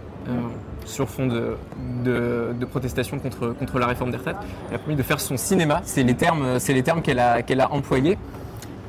sur 0.85 1.09
fond 1.09 1.25
de, 1.25 1.55
de, 2.03 2.65
protestation 2.65 3.17
contre, 3.17 3.47
contre 3.47 3.79
la 3.79 3.87
réforme 3.87 4.11
des 4.11 4.17
retraites. 4.17 4.37
Elle 4.69 4.75
a 4.75 4.79
promis 4.79 4.95
de 4.95 5.01
faire 5.01 5.19
son 5.19 5.37
cinéma, 5.37 5.81
c'est 5.83 6.03
les 6.03 6.13
termes, 6.13 6.59
les 6.67 6.83
termes 6.83 7.01
qu'elle 7.01 7.17
a, 7.17 7.41
qu'elle 7.41 7.61
a 7.61 7.71
employés. 7.71 8.15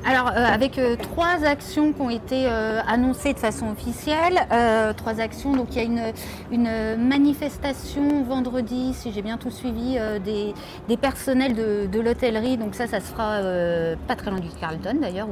Alors, 0.04 0.28
euh, 0.28 0.44
avec 0.44 0.78
euh, 0.78 0.96
trois 0.96 1.44
actions 1.44 1.92
qui 1.92 2.00
ont 2.00 2.10
été 2.10 2.46
euh, 2.46 2.80
annoncées 2.88 3.34
de 3.34 3.38
façon 3.38 3.68
officielle, 3.68 4.40
trois 4.96 5.20
actions, 5.20 5.54
donc 5.54 5.68
il 5.72 5.76
y 5.76 5.80
a 5.80 5.84
une, 5.84 6.12
une 6.50 6.96
manifestation 6.96 8.22
vendredi, 8.24 8.94
si 8.94 9.12
j'ai 9.12 9.22
bien 9.22 9.36
tout 9.36 9.50
suivi, 9.50 9.98
des, 10.24 10.54
des, 10.88 10.96
personnels 10.96 11.54
de, 11.54 11.86
de 11.86 12.00
l'hôtellerie, 12.00 12.56
donc 12.56 12.74
ça, 12.74 12.86
ça 12.86 13.00
se 13.00 13.06
fera 13.06 13.40
pas 14.06 14.16
très 14.16 14.30
loin 14.30 14.40
du 14.40 14.48
Carlton 14.60 14.96
d'ailleurs, 15.00 15.28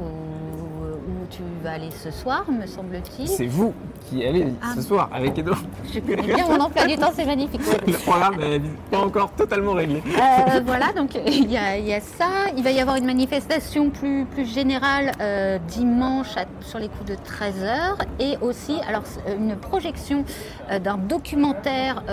tu 1.29 1.43
vas 1.63 1.73
aller 1.73 1.91
ce 1.91 2.11
soir, 2.11 2.45
me 2.49 2.65
semble-t-il. 2.65 3.27
C'est 3.27 3.45
vous 3.45 3.73
qui 4.09 4.25
allez 4.25 4.47
ah. 4.61 4.73
ce 4.75 4.81
soir 4.81 5.09
avec 5.13 5.37
Edouard. 5.37 5.61
Je 5.93 5.99
connais 5.99 6.33
bien 6.33 6.47
mon 6.47 6.59
emploi 6.59 6.85
du 6.87 6.95
temps, 6.97 7.11
c'est 7.15 7.25
magnifique. 7.25 7.61
Le 7.87 7.93
programme 7.93 8.37
n'est 8.37 8.61
pas 8.89 8.99
encore 8.99 9.31
totalement 9.31 9.73
réglé. 9.73 10.01
Euh, 10.07 10.61
voilà, 10.65 10.91
donc 10.93 11.15
il 11.27 11.51
y, 11.51 11.57
a, 11.57 11.99
ça. 12.01 12.49
Il 12.57 12.63
va 12.63 12.71
y 12.71 12.79
avoir 12.79 12.95
une 12.95 13.05
manifestation 13.05 13.89
plus, 13.89 14.25
plus 14.25 14.45
générale 14.45 15.11
euh, 15.21 15.59
dimanche 15.67 16.35
sur 16.61 16.79
les 16.79 16.89
coups 16.89 17.11
de 17.11 17.15
13h 17.15 17.97
et 18.19 18.37
aussi 18.41 18.77
alors, 18.87 19.03
une 19.37 19.55
projection 19.55 20.25
euh, 20.71 20.79
d'un 20.79 20.97
documentaire 20.97 22.03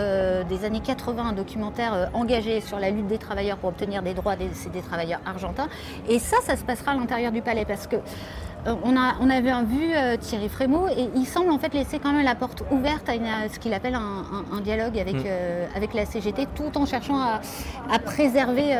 des 0.48 0.64
années 0.64 0.80
80, 0.80 1.30
un 1.30 1.32
documentaire 1.32 2.10
engagé 2.12 2.60
sur 2.60 2.78
la 2.78 2.90
lutte 2.90 3.06
des 3.06 3.18
travailleurs 3.18 3.56
pour 3.56 3.70
obtenir 3.70 4.02
des 4.02 4.14
droits 4.14 4.36
des, 4.36 4.50
des 4.72 4.80
travailleurs 4.80 5.20
argentins. 5.24 5.68
Et 6.08 6.18
ça, 6.18 6.36
ça 6.42 6.56
se 6.56 6.64
passera 6.64 6.92
à 6.92 6.94
l'intérieur 6.94 7.32
du 7.32 7.42
palais 7.42 7.64
parce 7.64 7.86
que 7.86 7.96
euh, 7.96 8.55
on, 8.66 8.96
a, 8.96 9.16
on 9.20 9.30
avait 9.30 9.52
vu 9.64 9.92
euh, 9.94 10.16
Thierry 10.16 10.48
Frémaux 10.48 10.88
et 10.88 11.08
il 11.14 11.26
semble 11.26 11.50
en 11.50 11.58
fait 11.58 11.72
laisser 11.74 11.98
quand 11.98 12.12
même 12.12 12.24
la 12.24 12.34
porte 12.34 12.62
ouverte 12.70 13.08
à, 13.08 13.48
ce 13.48 13.58
qu'il 13.58 13.72
appelle 13.74 13.94
un, 13.94 14.60
dialogue 14.60 14.98
avec, 14.98 15.14
mm. 15.14 15.24
euh, 15.26 15.66
avec 15.74 15.94
la 15.94 16.04
CGT 16.04 16.46
tout 16.54 16.76
en 16.76 16.86
cherchant 16.86 17.18
à, 17.20 17.98
préserver 17.98 18.74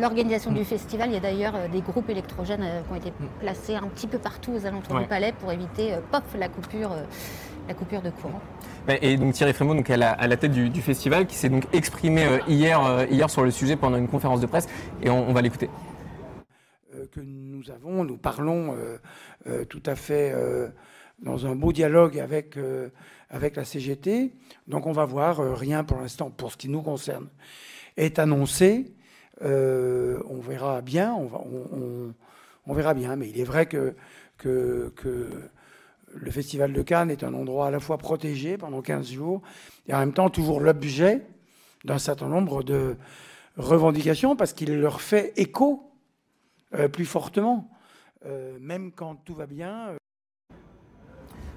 l'organisation 0.00 0.52
du 0.52 0.64
festival. 0.64 1.08
Il 1.10 1.14
y 1.14 1.16
a 1.16 1.20
d'ailleurs 1.20 1.54
des 1.72 1.80
groupes 1.80 2.08
électrogènes 2.10 2.64
qui 2.86 2.92
ont 2.92 2.96
été 2.96 3.10
mm. 3.10 3.24
placés 3.40 3.76
un 3.76 3.88
petit 3.88 4.06
peu 4.06 4.18
partout 4.18 4.52
aux 4.52 4.66
alentours 4.66 4.98
du 4.98 5.06
palais 5.06 5.32
pour 5.38 5.52
éviter 5.52 5.92
la 6.38 6.48
coupure, 6.48 6.90
la 7.68 7.74
coupure 7.74 8.02
de 8.02 8.10
courant. 8.10 8.40
Et 9.00 9.16
donc 9.16 9.32
Thierry 9.32 9.52
Frémaux, 9.52 9.74
donc 9.74 9.88
à, 9.88 9.96
la, 9.96 10.10
à 10.10 10.26
la 10.26 10.36
tête 10.36 10.52
du, 10.52 10.82
festival, 10.82 11.26
qui 11.26 11.36
s'est 11.36 11.48
donc 11.48 11.64
exprimé 11.72 12.26
hier, 12.48 13.06
hier 13.10 13.30
sur 13.30 13.42
le 13.42 13.50
sujet 13.50 13.76
pendant 13.76 13.96
une 13.96 14.08
conférence 14.08 14.40
de 14.40 14.46
presse, 14.46 14.68
et 15.02 15.10
on 15.10 15.32
va 15.32 15.42
l'écouter 15.42 15.70
que 17.12 17.20
nous 17.20 17.70
avons. 17.70 18.04
Nous 18.04 18.16
parlons 18.16 18.74
euh, 18.74 18.98
euh, 19.46 19.64
tout 19.64 19.82
à 19.86 19.94
fait 19.94 20.32
euh, 20.32 20.68
dans 21.22 21.46
un 21.46 21.54
beau 21.54 21.72
dialogue 21.72 22.18
avec, 22.18 22.58
avec 23.30 23.56
la 23.56 23.64
CGT. 23.64 24.32
Donc 24.66 24.86
on 24.86 24.92
va 24.92 25.04
voir, 25.04 25.38
rien 25.56 25.84
pour 25.84 25.98
l'instant, 26.00 26.30
pour 26.30 26.52
ce 26.52 26.56
qui 26.56 26.68
nous 26.68 26.82
concerne, 26.82 27.28
est 27.96 28.18
annoncé. 28.18 28.92
on 29.40 30.40
verra 30.40 30.80
bien, 30.80 31.14
on, 31.14 32.72
verra 32.74 32.94
bien. 32.94 33.14
Mais 33.16 33.28
il 33.30 33.40
est 33.40 33.44
vrai 33.44 33.66
que, 33.66 33.94
que, 34.38 34.92
que 34.96 35.28
le 36.12 36.30
Festival 36.30 36.72
de 36.72 36.82
Cannes 36.82 37.10
est 37.10 37.22
un 37.22 37.32
endroit 37.32 37.68
à 37.68 37.70
la 37.70 37.80
fois 37.80 37.96
protégé 37.96 38.58
pendant 38.58 38.82
15 38.82 39.12
jours 39.12 39.42
et 39.86 39.94
en 39.94 39.98
même 40.00 40.12
temps 40.12 40.30
toujours 40.30 40.60
l'objet 40.60 41.22
d'un 41.84 41.98
certain 41.98 42.28
nombre 42.28 42.62
de 42.62 42.96
revendications 43.56 44.36
parce 44.36 44.52
qu'il 44.52 44.80
leur 44.80 45.00
fait 45.00 45.32
écho 45.36 45.83
euh, 45.83 45.83
plus 46.92 47.06
fortement, 47.06 47.70
euh, 48.26 48.56
même 48.60 48.90
quand 48.92 49.16
tout 49.24 49.34
va 49.34 49.46
bien. 49.46 49.88
Euh. 49.88 49.96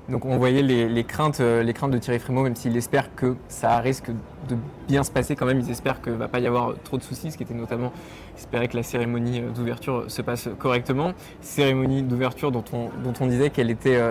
Donc 0.09 0.25
on 0.25 0.37
voyait 0.37 0.61
les, 0.61 1.03
craintes, 1.03 1.39
les 1.39 1.73
craintes 1.73 1.91
de 1.91 1.97
Thierry 1.97 2.19
Frémaux, 2.19 2.43
même 2.43 2.55
s'il 2.55 2.77
espère 2.77 3.13
que 3.13 3.35
ça 3.49 3.77
risque 3.79 4.09
de 4.47 4.55
bien 4.87 5.03
se 5.03 5.11
passer 5.11 5.35
quand 5.35 5.45
même, 5.45 5.59
ils 5.59 5.69
espèrent 5.69 6.01
qu'il 6.01 6.13
ne 6.13 6.17
va 6.17 6.29
pas 6.29 6.39
y 6.39 6.47
avoir 6.47 6.75
trop 6.81 6.97
de 6.97 7.03
soucis, 7.03 7.29
ce 7.29 7.35
qui 7.35 7.43
était 7.43 7.53
notamment 7.53 7.91
espérer 8.37 8.69
que 8.69 8.77
la 8.77 8.83
cérémonie 8.83 9.41
d'ouverture 9.41 10.09
se 10.09 10.21
passe 10.21 10.47
correctement. 10.59 11.11
Cérémonie 11.41 12.03
d'ouverture 12.03 12.53
dont 12.53 12.63
on, 12.71 12.89
dont 13.03 13.13
on 13.19 13.27
disait 13.27 13.49
qu'elle 13.49 13.69
était 13.69 14.01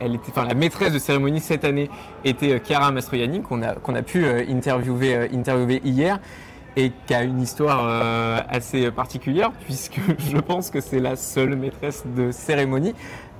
elle 0.00 0.14
était, 0.14 0.30
enfin, 0.30 0.46
la 0.46 0.54
maîtresse 0.54 0.92
de 0.92 0.98
cérémonie 0.98 1.40
cette 1.40 1.64
année 1.64 1.90
était 2.24 2.60
Chiara 2.64 2.90
Mastroianni, 2.90 3.42
qu'on 3.42 3.62
a, 3.62 3.74
qu'on 3.74 3.94
a 3.94 4.02
pu 4.02 4.26
interviewer, 4.26 5.28
interviewer 5.32 5.82
hier 5.84 6.18
et 6.76 6.92
qui 7.06 7.14
a 7.14 7.22
une 7.22 7.40
histoire 7.40 7.84
euh, 7.84 8.40
assez 8.48 8.90
particulière 8.90 9.52
puisque 9.64 10.00
je 10.30 10.38
pense 10.38 10.70
que 10.70 10.80
c'est 10.80 11.00
la 11.00 11.16
seule 11.16 11.56
maîtresse 11.56 12.04
de 12.16 12.30
cérémonie 12.30 12.94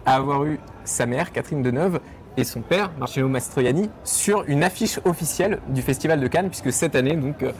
à 0.06 0.16
avoir 0.16 0.44
eu 0.44 0.58
sa 0.84 1.06
mère, 1.06 1.32
Catherine 1.32 1.62
Deneuve, 1.62 2.00
et 2.36 2.44
son 2.44 2.62
père, 2.62 2.90
Marcello 2.98 3.28
Mastroianni, 3.28 3.90
sur 4.02 4.44
une 4.48 4.64
affiche 4.64 4.98
officielle 5.04 5.60
du 5.68 5.82
Festival 5.82 6.20
de 6.20 6.26
Cannes, 6.26 6.48
puisque 6.48 6.72
cette 6.72 6.96
année, 6.96 7.16
donc, 7.16 7.42
euh, 7.42 7.52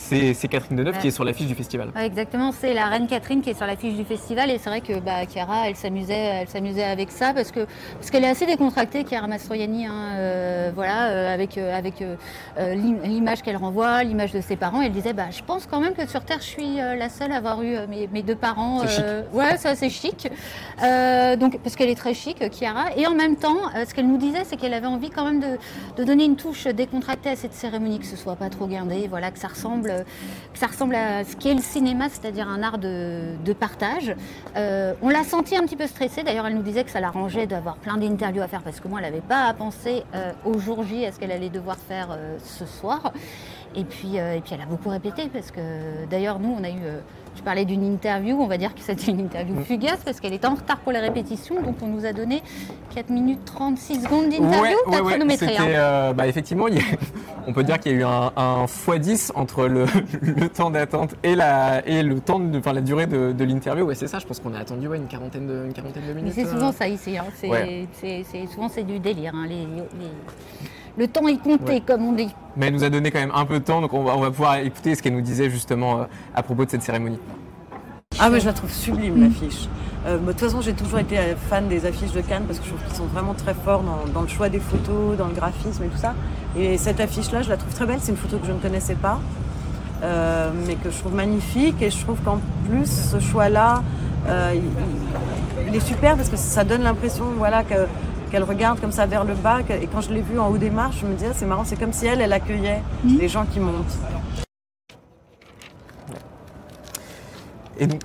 c'est 0.00 0.48
Catherine 0.48 0.76
Deneuve 0.76 0.98
qui 0.98 1.08
est 1.08 1.12
sur 1.12 1.24
l'affiche 1.24 1.46
du 1.46 1.54
festival. 1.54 1.90
exactement, 2.00 2.52
c'est 2.52 2.74
la 2.74 2.86
reine 2.86 3.06
Catherine 3.06 3.42
qui 3.42 3.50
est 3.50 3.54
sur 3.54 3.66
l'affiche 3.66 3.94
du 3.94 4.04
festival 4.04 4.50
et 4.50 4.58
c'est 4.58 4.70
vrai 4.70 4.80
que 4.80 4.98
bah, 4.98 5.26
Chiara, 5.30 5.68
elle 5.68 5.76
s'amusait, 5.76 6.14
elle 6.14 6.48
s'amusait 6.48 6.84
avec 6.84 7.10
ça 7.10 7.32
parce 7.34 7.52
que 7.52 7.66
parce 7.94 8.10
qu'elle 8.10 8.24
est 8.24 8.28
assez 8.28 8.46
décontractée, 8.46 9.04
Chiara 9.04 9.26
Mastroianni, 9.26 9.86
hein, 9.86 10.14
euh, 10.16 10.72
voilà, 10.74 11.08
euh, 11.08 11.34
avec 11.34 11.58
euh, 11.58 11.76
avec 11.76 12.02
l'image 13.04 13.42
qu'elle 13.42 13.56
renvoie, 13.56 14.02
l'image 14.02 14.32
de 14.32 14.40
ses 14.40 14.56
parents. 14.56 14.80
Elle 14.82 14.92
disait, 14.92 15.12
bah, 15.12 15.30
je 15.30 15.42
pense 15.42 15.66
quand 15.66 15.80
même 15.80 15.94
que 15.94 16.06
sur 16.08 16.24
Terre, 16.24 16.38
je 16.40 16.46
suis 16.46 16.76
la 16.76 17.08
seule 17.08 17.32
à 17.32 17.36
avoir 17.36 17.62
eu 17.62 17.76
mes, 17.88 18.22
deux 18.22 18.34
parents. 18.34 18.82
ouais, 19.32 19.56
c'est 19.58 19.68
assez 19.68 19.90
chic. 19.90 20.28
donc 21.38 21.58
parce 21.62 21.76
qu'elle 21.76 21.90
est 21.90 21.94
très 21.94 22.14
chic, 22.14 22.42
Chiara, 22.52 22.96
et 22.96 23.06
en 23.06 23.14
même 23.14 23.36
temps, 23.36 23.58
ce 23.86 23.94
qu'elle 23.94 24.08
nous 24.08 24.18
disait, 24.18 24.44
c'est 24.44 24.56
qu'elle 24.56 24.74
avait 24.74 24.86
envie 24.86 25.10
quand 25.10 25.24
même 25.24 25.40
de, 25.40 25.58
de 25.96 26.04
donner 26.04 26.24
une 26.24 26.36
touche 26.36 26.66
décontractée 26.66 27.30
à 27.30 27.36
cette 27.36 27.54
cérémonie, 27.54 27.98
que 27.98 28.06
ce 28.06 28.16
soit 28.16 28.36
pas 28.36 28.48
trop 28.48 28.66
guindé, 28.66 29.06
voilà, 29.08 29.30
que 29.30 29.38
ça 29.38 29.48
ressemble 29.48 29.89
que 30.52 30.58
ça 30.58 30.66
ressemble 30.66 30.94
à 30.94 31.24
ce 31.24 31.36
qu'est 31.36 31.54
le 31.54 31.62
cinéma, 31.62 32.08
c'est-à-dire 32.08 32.48
un 32.48 32.62
art 32.62 32.78
de, 32.78 33.52
partage. 33.58 34.14
Euh, 34.56 34.94
on 35.02 35.08
l'a 35.08 35.24
senti 35.24 35.56
un 35.56 35.62
petit 35.62 35.76
peu 35.76 35.86
stressée. 35.86 36.22
D'ailleurs, 36.22 36.46
elle 36.46 36.54
nous 36.54 36.62
disait 36.62 36.84
que 36.84 36.90
ça 36.90 37.00
l'arrangeait 37.00 37.46
d'avoir 37.46 37.76
plein 37.76 37.96
d'interviews 37.96 38.42
à 38.42 38.48
faire 38.48 38.62
parce 38.62 38.80
que 38.80 38.88
moi, 38.88 39.00
elle 39.00 39.06
n'avait 39.06 39.20
pas 39.20 39.44
à 39.44 39.54
penser 39.54 40.04
euh, 40.14 40.32
au 40.44 40.58
jour 40.58 40.84
J 40.84 41.04
à 41.04 41.12
ce 41.12 41.18
qu'elle 41.18 41.32
allait 41.32 41.50
devoir 41.50 41.76
faire 41.76 42.08
euh, 42.10 42.38
ce 42.42 42.64
soir. 42.64 43.12
Et 43.74 43.84
puis, 43.84 44.16
et 44.16 44.40
puis, 44.44 44.54
elle 44.54 44.62
a 44.62 44.66
beaucoup 44.66 44.88
répété 44.88 45.28
parce 45.32 45.52
que 45.52 45.60
d'ailleurs, 46.10 46.40
nous, 46.40 46.56
on 46.58 46.64
a 46.64 46.70
eu 46.70 46.82
Tu 47.36 47.42
parlais 47.42 47.64
d'une 47.64 47.84
interview, 47.84 48.36
on 48.38 48.46
va 48.48 48.58
dire 48.58 48.74
que 48.74 48.80
c'était 48.80 49.10
une 49.12 49.20
interview 49.20 49.54
Mm. 49.54 49.64
fugace 49.64 50.00
parce 50.04 50.20
qu'elle 50.20 50.34
était 50.34 50.46
en 50.48 50.54
retard 50.56 50.78
pour 50.78 50.92
les 50.92 50.98
répétitions, 50.98 51.62
donc 51.62 51.76
on 51.80 51.86
nous 51.86 52.04
a 52.04 52.12
donné 52.12 52.42
4 52.94 53.08
minutes 53.08 53.40
36 53.46 54.02
secondes 54.02 54.28
d'interview. 54.28 54.60
Ouais, 54.62 54.74
T'as 54.84 54.90
ouais, 54.90 55.00
ouais, 55.00 55.10
chronométré, 55.12 55.46
c'était, 55.46 55.58
hein. 55.58 55.66
euh, 55.68 56.12
bah, 56.12 56.26
effectivement, 56.26 56.68
il 56.68 56.74
y 56.74 56.78
a- 56.78 56.82
on 57.46 57.52
peut 57.52 57.62
dire 57.64 57.78
qu'il 57.80 57.92
y 57.92 57.94
a 57.94 57.98
eu 57.98 58.04
un, 58.04 58.32
un 58.36 58.64
x10 58.66 59.30
entre 59.36 59.66
le, 59.68 59.86
le 60.22 60.48
temps 60.48 60.70
d'attente 60.70 61.14
et, 61.22 61.34
la, 61.34 61.86
et 61.86 62.02
le 62.02 62.20
temps 62.20 62.40
de, 62.40 62.58
enfin, 62.58 62.72
la 62.74 62.80
durée 62.82 63.06
de, 63.06 63.32
de 63.32 63.44
l'interview. 63.44 63.84
Ouais, 63.86 63.94
c'est 63.94 64.08
ça, 64.08 64.18
je 64.18 64.26
pense 64.26 64.40
qu'on 64.40 64.52
a 64.54 64.58
attendu 64.58 64.88
ouais, 64.88 64.98
une, 64.98 65.06
quarantaine 65.06 65.46
de, 65.46 65.64
une 65.66 65.72
quarantaine 65.72 66.02
de 66.02 66.08
Mais 66.12 66.20
minutes. 66.22 66.34
c'est 66.34 66.44
euh. 66.46 66.50
souvent 66.52 66.72
ça 66.72 66.88
ici. 66.88 67.16
hein. 67.16 67.24
C'est, 67.38 68.46
souvent 68.52 68.68
c'est 68.68 68.82
du 68.84 68.98
délire. 68.98 69.32
hein. 69.34 69.46
Les- 69.48 69.54
les- 69.54 70.10
Le 70.98 71.06
temps 71.08 71.26
est 71.28 71.38
compté, 71.38 71.72
Ouais. 71.74 71.82
comme 71.86 72.04
on 72.04 72.12
dit. 72.12 72.28
Mais 72.56 72.66
elle 72.66 72.74
nous 72.74 72.84
a 72.84 72.90
donné 72.90 73.10
quand 73.10 73.20
même 73.20 73.32
un 73.34 73.44
peu 73.46 73.60
de 73.60 73.64
temps, 73.64 73.80
donc 73.80 73.92
on 73.94 74.02
va, 74.02 74.16
on 74.16 74.20
va 74.20 74.30
pouvoir 74.30 74.56
écouter 74.56 74.94
ce 74.94 75.02
qu'elle 75.02 75.14
nous 75.14 75.20
disait 75.22 75.48
justement 75.50 76.00
euh, 76.00 76.04
à 76.34 76.42
propos 76.42 76.64
de 76.64 76.70
cette 76.70 76.82
cérémonie. 76.82 77.18
Ah 78.18 78.28
mais 78.28 78.40
je 78.40 78.46
la 78.46 78.52
trouve 78.52 78.70
sublime 78.70 79.20
l'affiche. 79.22 79.68
Euh, 80.06 80.18
de 80.18 80.26
toute 80.32 80.40
façon 80.40 80.60
j'ai 80.60 80.72
toujours 80.74 80.98
été 80.98 81.16
euh, 81.18 81.34
fan 81.48 81.68
des 81.68 81.86
affiches 81.86 82.12
de 82.12 82.20
Cannes 82.20 82.42
parce 82.46 82.58
que 82.58 82.64
je 82.66 82.70
trouve 82.70 82.82
qu'ils 82.84 82.96
sont 82.96 83.06
vraiment 83.06 83.34
très 83.34 83.54
forts 83.54 83.82
dans, 83.82 84.12
dans 84.12 84.22
le 84.22 84.28
choix 84.28 84.48
des 84.48 84.58
photos, 84.58 85.16
dans 85.16 85.28
le 85.28 85.32
graphisme 85.34 85.84
et 85.84 85.86
tout 85.88 85.96
ça. 85.96 86.14
Et 86.58 86.76
cette 86.76 87.00
affiche 87.00 87.30
là 87.32 87.40
je 87.42 87.48
la 87.50 87.56
trouve 87.56 87.72
très 87.72 87.86
belle, 87.86 87.98
c'est 88.00 88.10
une 88.10 88.18
photo 88.18 88.38
que 88.38 88.46
je 88.46 88.52
ne 88.52 88.58
connaissais 88.58 88.96
pas. 88.96 89.20
euh, 90.02 90.50
mais 90.66 90.74
que 90.74 90.90
je 90.90 90.98
trouve 90.98 91.14
magnifique 91.14 91.80
et 91.82 91.90
je 91.90 91.98
trouve 92.02 92.18
qu'en 92.22 92.40
plus 92.68 92.86
ce 92.86 93.20
choix 93.20 93.48
là 93.48 93.82
il, 94.28 94.56
il- 94.56 95.68
il 95.68 95.76
est 95.76 95.80
super 95.80 96.16
parce 96.16 96.28
que 96.30 96.36
ça 96.36 96.64
donne 96.64 96.82
l'impression 96.82 97.24
voilà 97.36 97.62
que 97.64 97.74
qu'elle 98.30 98.44
regarde 98.44 98.80
comme 98.80 98.92
ça 98.92 99.06
vers 99.06 99.24
le 99.24 99.34
bas 99.34 99.60
et 99.60 99.86
quand 99.86 100.00
je 100.00 100.12
l'ai 100.12 100.22
vue 100.22 100.38
en 100.38 100.48
haut 100.48 100.58
des 100.58 100.70
marches 100.70 101.00
je 101.00 101.06
me 101.06 101.14
disais 101.14 101.32
c'est 101.34 101.46
marrant 101.46 101.64
c'est 101.64 101.78
comme 101.78 101.92
si 101.92 102.06
elle 102.06 102.20
elle 102.20 102.32
accueillait 102.32 102.82
les 103.04 103.28
gens 103.28 103.44
qui 103.44 103.60
montent. 103.60 103.98
Et 107.78 107.86
donc, 107.86 108.02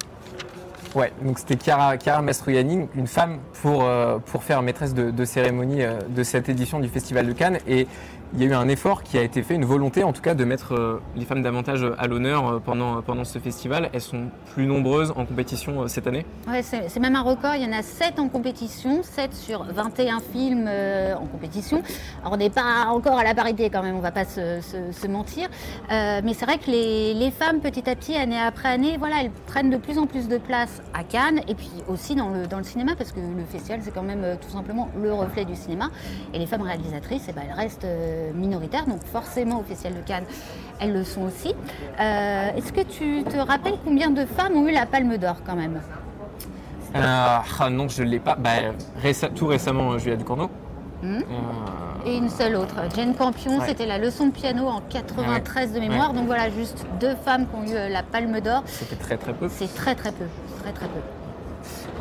ouais, 0.95 1.11
donc 1.21 1.37
c'était 1.37 1.57
Chiara, 1.61 1.97
Chiara 1.97 2.21
Mastroianni, 2.21 2.87
une 2.95 3.07
femme 3.07 3.39
pour, 3.65 3.83
euh, 3.83 4.19
pour 4.19 4.43
faire 4.43 4.61
maîtresse 4.61 4.93
de, 4.93 5.25
cérémonie 5.25 5.81
euh, 5.81 5.97
de 6.07 6.21
cette 6.21 6.49
édition 6.49 6.79
du 6.79 6.87
Festival 6.87 7.25
de 7.25 7.33
Cannes. 7.33 7.57
Et 7.67 7.87
il 8.33 8.41
y 8.41 8.43
a 8.43 8.47
eu 8.47 8.53
un 8.53 8.67
effort 8.67 9.01
qui 9.01 9.17
a 9.17 9.23
été 9.23 9.41
fait, 9.41 9.55
une 9.55 9.65
volonté 9.65 10.03
en 10.03 10.13
tout 10.13 10.21
cas 10.21 10.35
de 10.35 10.43
mettre 10.45 10.73
euh, 10.73 11.01
les 11.15 11.25
femmes 11.25 11.41
davantage 11.41 11.83
à 11.97 12.05
l'honneur 12.05 12.61
pendant, 12.61 13.01
pendant 13.01 13.23
ce 13.23 13.39
festival. 13.39 13.89
Elles 13.91 14.01
sont 14.01 14.25
plus 14.53 14.67
nombreuses 14.67 15.13
en 15.15 15.25
compétition 15.25 15.87
cette 15.87 16.05
année. 16.05 16.27
Ouais, 16.47 16.61
c'est 16.61 16.99
même 16.99 17.15
un 17.15 17.23
record. 17.23 17.55
Il 17.55 17.63
y 17.63 17.65
en 17.65 17.75
a 17.75 17.81
7 17.81 18.19
en 18.19 18.27
compétition, 18.27 19.01
7 19.01 19.33
sur 19.33 19.63
21 19.63 20.19
films 20.19 20.69
en 21.17 21.25
compétition. 21.25 21.81
Alors 22.21 22.33
on 22.33 22.37
n'est 22.37 22.51
pas 22.51 22.85
encore 22.89 23.17
à 23.17 23.23
la 23.23 23.33
parité 23.33 23.71
quand 23.71 23.81
même, 23.81 23.95
on 23.95 23.99
va 23.99 24.11
pas 24.11 24.25
se, 24.25 25.07
mentir. 25.07 25.47
Mais 25.89 26.33
c'est 26.33 26.45
vrai 26.45 26.57
que 26.57 26.69
les, 26.69 27.13
les 27.13 27.31
femmes, 27.31 27.61
petit 27.61 27.89
à 27.89 27.95
petit, 27.95 28.15
année 28.15 28.39
après 28.39 28.69
année, 28.69 28.97
voilà, 28.97 29.21
elles 29.21 29.31
prennent 29.47 29.69
de 29.69 29.77
plus 29.77 29.97
en 29.97 30.05
plus 30.07 30.27
de 30.27 30.37
place 30.37 30.81
à 30.93 31.03
Cannes 31.03 31.41
et 31.47 31.55
puis 31.55 31.71
aussi 31.87 32.15
dans 32.15 32.29
le, 32.29 32.47
dans 32.47 32.57
le 32.57 32.63
cinéma, 32.63 32.95
parce 32.95 33.11
que 33.11 33.19
le 33.19 33.45
festival, 33.57 33.79
c'est 33.83 33.93
quand 33.93 34.03
même 34.03 34.23
euh, 34.23 34.35
tout 34.39 34.49
simplement 34.49 34.89
le 35.01 35.13
reflet 35.13 35.45
du 35.45 35.55
cinéma. 35.55 35.89
Et 36.33 36.39
les 36.39 36.45
femmes 36.45 36.61
réalisatrices, 36.61 37.25
eh 37.29 37.33
ben, 37.33 37.43
elles 37.47 37.55
restent 37.55 37.85
euh, 37.85 38.31
minoritaires, 38.33 38.85
donc 38.85 39.03
forcément 39.05 39.59
au 39.59 39.63
Festival 39.63 39.95
de 40.01 40.05
Cannes, 40.07 40.25
elles 40.79 40.93
le 40.93 41.03
sont 41.03 41.21
aussi. 41.23 41.53
Euh, 41.99 42.49
Est-ce 42.55 42.71
que 42.73 42.81
tu 42.81 43.23
te 43.23 43.37
rappelles 43.37 43.77
combien 43.83 44.09
de 44.09 44.25
femmes 44.25 44.55
ont 44.55 44.67
eu 44.67 44.71
la 44.71 44.85
Palme 44.85 45.17
d'Or 45.17 45.37
quand 45.45 45.55
même? 45.55 45.81
Euh, 46.95 46.99
ah 47.01 47.69
non, 47.69 47.87
je 47.89 48.03
ne 48.03 48.07
l'ai 48.09 48.19
pas. 48.19 48.35
Bah, 48.35 48.49
réce- 49.01 49.25
tout 49.35 49.47
récemment, 49.47 49.97
Julia 49.97 50.15
Ducournau. 50.15 50.49
Euh, 51.03 51.19
Et 52.05 52.17
une 52.17 52.29
seule 52.29 52.55
autre, 52.55 52.75
Jane 52.95 53.13
Campion, 53.15 53.59
Ouais. 53.59 53.65
c'était 53.67 53.85
la 53.85 53.97
leçon 53.97 54.27
de 54.27 54.31
piano 54.31 54.67
en 54.67 54.79
93 54.81 55.73
de 55.73 55.79
mémoire. 55.79 56.13
Donc 56.13 56.25
voilà, 56.25 56.49
juste 56.49 56.85
deux 56.99 57.15
femmes 57.15 57.47
qui 57.47 57.55
ont 57.55 57.63
eu 57.63 57.91
la 57.91 58.01
Palme 58.01 58.39
d'Or. 58.39 58.63
C'était 58.65 58.95
très 58.95 59.17
très 59.17 59.33
peu. 59.33 59.47
C'est 59.49 59.73
très 59.73 59.93
très 59.95 60.11
peu, 60.11 60.25
très 60.61 60.71
très 60.71 60.85
peu. 60.87 60.99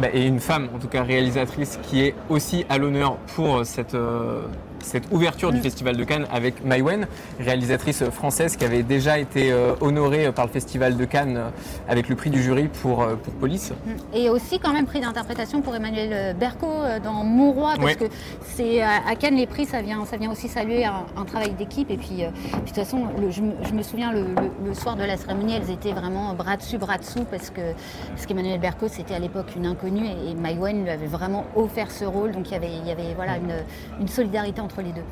Bah, 0.00 0.08
et 0.12 0.26
une 0.26 0.40
femme, 0.40 0.68
en 0.74 0.78
tout 0.78 0.88
cas 0.88 1.04
réalisatrice, 1.04 1.78
qui 1.82 2.02
est 2.02 2.14
aussi 2.28 2.66
à 2.68 2.78
l'honneur 2.78 3.16
pour 3.34 3.58
euh, 3.58 3.64
cette, 3.64 3.94
euh, 3.94 4.42
cette 4.84 5.10
ouverture 5.10 5.50
du 5.52 5.58
Mm. 5.58 5.62
Festival 5.62 5.96
de 5.96 6.04
Cannes 6.04 6.26
avec 6.32 6.64
Maïwen, 6.64 7.06
réalisatrice 7.40 8.04
française 8.10 8.56
qui 8.56 8.64
avait 8.64 8.82
déjà 8.82 9.18
été 9.18 9.50
euh, 9.52 9.72
honorée 9.80 10.30
par 10.32 10.46
le 10.46 10.50
Festival 10.50 10.96
de 10.96 11.04
Cannes 11.04 11.36
euh, 11.36 11.48
avec 11.88 12.08
le 12.08 12.16
prix 12.16 12.30
du 12.30 12.42
jury 12.42 12.68
pour, 12.82 13.02
euh, 13.02 13.14
pour 13.16 13.32
Police. 13.34 13.72
Et 14.12 14.28
aussi 14.30 14.58
quand 14.58 14.72
même 14.72 14.86
prix 14.86 15.00
d'interprétation 15.00 15.60
pour 15.62 15.74
Emmanuel 15.74 16.36
Berco 16.36 16.66
dans 17.02 17.24
Mon 17.24 17.52
Roi, 17.52 17.74
parce 17.80 17.96
que 17.96 18.04
c'est 18.42 18.82
à 18.82 19.14
Cannes 19.18 19.36
les 19.36 19.46
prix, 19.46 19.64
ça 19.66 19.80
vient, 19.82 20.04
ça 20.04 20.16
vient 20.16 20.30
aussi 20.30 20.48
saluer 20.48 20.84
un, 20.84 21.06
un 21.16 21.24
travail 21.24 21.50
d'équipe. 21.52 21.90
Et 21.90 21.96
puis, 21.96 22.24
euh, 22.24 22.28
puis 22.32 22.60
de 22.60 22.66
toute 22.66 22.76
façon, 22.76 23.06
le- 23.20 23.30
je, 23.30 23.42
me, 23.42 23.52
je 23.66 23.72
me 23.72 23.82
souviens 23.82 24.12
le, 24.12 24.20
le- 24.22 24.66
le 24.68 24.74
soir 24.74 24.96
de 24.96 25.02
la 25.04 25.16
cérémonie, 25.16 25.54
elles 25.54 25.70
étaient 25.70 25.92
vraiment 25.92 26.34
bras 26.34 26.56
dessus, 26.56 26.78
bras 26.78 26.98
dessous, 26.98 27.24
parce 27.30 27.50
que 27.50 27.60
parce 28.14 28.26
qu'Emmanuel 28.26 28.60
Berco 28.60 28.86
c'était 28.88 29.14
à 29.14 29.18
l'époque 29.18 29.46
une 29.56 29.66
inconnue 29.66 30.06
et, 30.06 30.30
et 30.30 30.34
Maïwen 30.34 30.82
lui 30.84 30.90
avait 30.90 31.06
vraiment 31.06 31.44
offert 31.56 31.90
ce 31.90 32.04
rôle. 32.04 32.32
Donc 32.32 32.48
il 32.48 32.52
y 32.52 32.56
avait, 32.56 32.70
il 32.82 32.86
y 32.86 32.90
avait 32.90 33.14
voilà 33.14 33.36
une, 33.36 33.54
une 34.00 34.08
solidarité 34.08 34.60
entre 34.60 34.73
les 34.82 34.92
deux. 34.92 35.02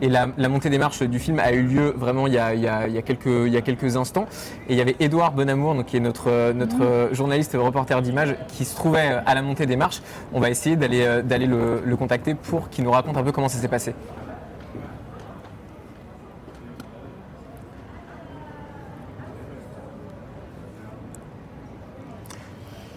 Et 0.00 0.08
la, 0.08 0.26
la 0.36 0.48
montée 0.48 0.68
des 0.68 0.78
marches 0.78 1.02
du 1.04 1.20
film 1.20 1.38
a 1.38 1.52
eu 1.52 1.62
lieu 1.62 1.94
vraiment 1.96 2.26
il 2.26 2.32
y 2.32 2.38
a, 2.38 2.54
il 2.54 2.60
y 2.60 2.66
a- 2.66 2.88
il 2.88 2.92
y 2.94 2.98
a 2.98 3.02
quelques, 3.02 3.26
il 3.26 3.50
y 3.52 3.56
a 3.56 3.60
quelques 3.60 3.96
instants. 3.96 4.26
Et 4.68 4.72
il 4.72 4.76
y 4.76 4.80
avait 4.80 4.96
Édouard 4.98 5.30
Bonamour, 5.30 5.76
donc, 5.76 5.86
qui 5.86 5.96
est 5.96 6.00
notre, 6.00 6.52
notre 6.52 7.10
journaliste 7.12 7.56
reporter 7.56 8.02
d'image, 8.02 8.34
qui 8.48 8.64
se 8.64 8.74
trouvait 8.74 9.20
à 9.24 9.34
la 9.34 9.42
montée 9.42 9.64
des 9.66 9.76
marches. 9.76 10.02
On 10.32 10.40
va 10.40 10.50
essayer 10.50 10.74
d'aller 10.74 11.02
euh, 11.06 11.22
d'aller 11.22 11.46
le, 11.46 11.82
le 11.84 11.96
contacter 11.96 12.34
pour 12.34 12.68
qu'il 12.68 12.82
nous 12.82 12.90
raconte 12.90 13.16
un 13.16 13.22
peu 13.22 13.30
comment 13.30 13.48
ça 13.48 13.58
s'est 13.58 13.68
passé. 13.68 13.94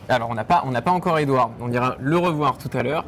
Alors, 0.08 0.30
on 0.30 0.36
n'a 0.36 0.44
pas, 0.44 0.64
on 0.66 0.72
pas 0.72 0.92
encore 0.92 1.18
Édouard. 1.20 1.52
On 1.60 1.72
ira 1.72 1.96
le 2.00 2.18
revoir 2.18 2.58
tout 2.58 2.70
à 2.78 2.84
l'heure. 2.84 3.06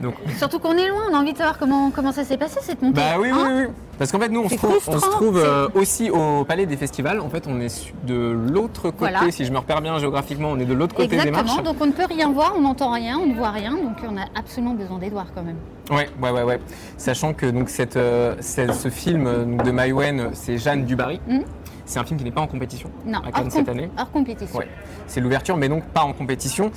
Donc, 0.00 0.14
Surtout 0.38 0.58
qu'on 0.58 0.76
est 0.76 0.88
loin, 0.88 1.02
on 1.10 1.14
a 1.14 1.18
envie 1.18 1.32
de 1.32 1.38
savoir 1.38 1.58
comment, 1.58 1.90
comment 1.90 2.12
ça 2.12 2.24
s'est 2.24 2.36
passé 2.38 2.58
cette 2.62 2.82
montée. 2.82 3.00
bah 3.00 3.18
oui, 3.20 3.28
oui, 3.32 3.38
Hein 3.40 3.46
oui, 3.56 3.62
oui. 3.66 3.72
Parce 3.98 4.12
qu'en 4.12 4.18
fait, 4.18 4.30
nous, 4.30 4.40
on 4.40 4.48
se 4.48 4.54
trouve, 4.54 4.70
on 4.76 4.78
se 4.80 4.80
frustrant, 4.90 5.10
trouve 5.10 5.40
c'est- 5.40 5.46
euh, 5.46 5.68
aussi 5.74 6.10
au 6.10 6.44
Palais 6.44 6.64
des 6.64 6.78
Festivals. 6.78 7.20
En 7.20 7.28
fait, 7.28 7.44
on 7.46 7.60
est 7.60 7.92
de 8.06 8.30
l'autre 8.30 8.84
côté. 8.84 8.96
Voilà. 8.98 9.30
Si 9.30 9.44
je 9.44 9.52
me 9.52 9.58
repère 9.58 9.82
bien 9.82 9.98
géographiquement, 9.98 10.48
on 10.52 10.58
est 10.58 10.64
de 10.64 10.72
l'autre 10.72 10.94
côté 10.94 11.08
des 11.08 11.16
marches. 11.30 11.42
Exactement, 11.44 11.62
donc 11.62 11.76
on 11.82 11.86
ne 11.86 11.92
peut 11.92 12.06
rien 12.08 12.30
voir, 12.32 12.54
on 12.56 12.62
n'entend 12.62 12.92
rien, 12.92 13.18
on 13.18 13.26
ne 13.26 13.34
voit 13.34 13.50
rien, 13.50 13.72
donc 13.72 13.98
on 14.08 14.16
a 14.16 14.24
absolument 14.34 14.72
besoin 14.72 14.98
d'Edouard 14.98 15.26
quand 15.34 15.42
même. 15.42 15.56
Ouais, 15.90 16.08
ouais, 16.22 16.30
ouais, 16.30 16.44
ouais. 16.44 16.60
Sachant 16.96 17.34
que 17.34 17.44
donc 17.46 17.68
cette, 17.68 17.96
euh, 17.96 18.36
cette- 18.40 18.72
ce 18.74 18.88
film 18.88 19.26
euh, 19.26 19.44
donc, 19.44 19.64
de 19.64 19.70
Maïwen, 19.70 20.30
c'est 20.32 20.56
Jeanne 20.56 20.84
Dubarry. 20.86 21.20
Mhm. 21.28 21.42
C'est 21.84 21.98
un 21.98 22.04
film 22.04 22.18
qui 22.18 22.24
n'est 22.24 22.30
pas 22.30 22.40
en 22.40 22.46
compétition 22.46 22.88
Non, 23.04 23.18
à 23.18 23.32
Cannes 23.32 23.46
hors, 23.46 23.52
cette 23.52 23.68
année. 23.68 23.90
hors 23.98 24.10
compétition. 24.12 24.56
Ouais. 24.56 24.68
C'est 25.08 25.20
l'ouverture, 25.20 25.56
mais 25.56 25.68
donc 25.68 25.82
pas 25.86 26.02
en 26.04 26.12
compétition. 26.12 26.70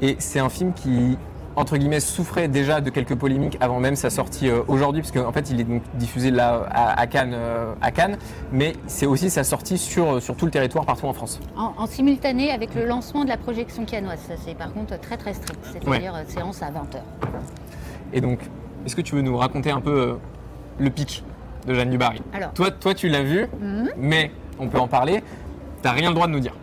Et 0.00 0.14
c'est 0.20 0.38
un 0.38 0.48
film 0.48 0.72
qui, 0.72 1.18
entre 1.60 1.76
guillemets, 1.76 2.00
souffrait 2.00 2.48
déjà 2.48 2.80
de 2.80 2.90
quelques 2.90 3.14
polémiques 3.14 3.56
avant 3.60 3.78
même 3.80 3.96
sa 3.96 4.10
sortie 4.10 4.48
euh, 4.48 4.62
aujourd'hui, 4.68 5.02
parce 5.02 5.12
qu'en 5.12 5.32
fait, 5.32 5.50
il 5.50 5.60
est 5.60 5.64
donc 5.64 5.82
diffusé 5.94 6.30
là 6.30 6.66
à, 6.70 6.98
à 7.00 7.06
Cannes, 7.06 7.34
euh, 7.34 7.72
à 7.80 7.90
Cannes, 7.90 8.16
mais 8.52 8.72
c'est 8.86 9.06
aussi 9.06 9.30
sa 9.30 9.44
sortie 9.44 9.78
sur, 9.78 10.20
sur 10.22 10.34
tout 10.36 10.46
le 10.46 10.50
territoire 10.50 10.84
partout 10.86 11.06
en 11.06 11.12
France. 11.12 11.38
En, 11.56 11.72
en 11.76 11.86
simultané 11.86 12.50
avec 12.50 12.74
le 12.74 12.84
lancement 12.86 13.24
de 13.24 13.28
la 13.28 13.36
projection 13.36 13.84
canoise, 13.84 14.18
ça 14.26 14.34
c'est 14.44 14.54
par 14.56 14.72
contre 14.72 14.98
très 15.00 15.16
très 15.16 15.34
strict, 15.34 15.60
c'est-à-dire 15.72 16.14
euh, 16.14 16.22
séance 16.26 16.62
à 16.62 16.66
20h. 16.70 17.00
Et 18.12 18.20
donc, 18.20 18.40
est-ce 18.86 18.96
que 18.96 19.02
tu 19.02 19.14
veux 19.14 19.22
nous 19.22 19.36
raconter 19.36 19.70
un 19.70 19.80
peu 19.80 19.90
euh, 20.00 20.14
le 20.78 20.90
pitch 20.90 21.22
de 21.66 21.74
Jeanne 21.74 21.90
Dubarry? 21.90 22.22
Alors, 22.32 22.52
Toi, 22.54 22.70
toi, 22.70 22.94
tu 22.94 23.08
l'as 23.08 23.22
vu, 23.22 23.46
Mhm. 23.60 23.90
mais 23.98 24.30
on 24.58 24.68
peut 24.68 24.78
en 24.78 24.88
parler. 24.88 25.22
T'as 25.82 25.92
rien 25.92 26.08
le 26.08 26.14
droit 26.14 26.26
de 26.26 26.32
nous 26.32 26.40
dire. 26.40 26.54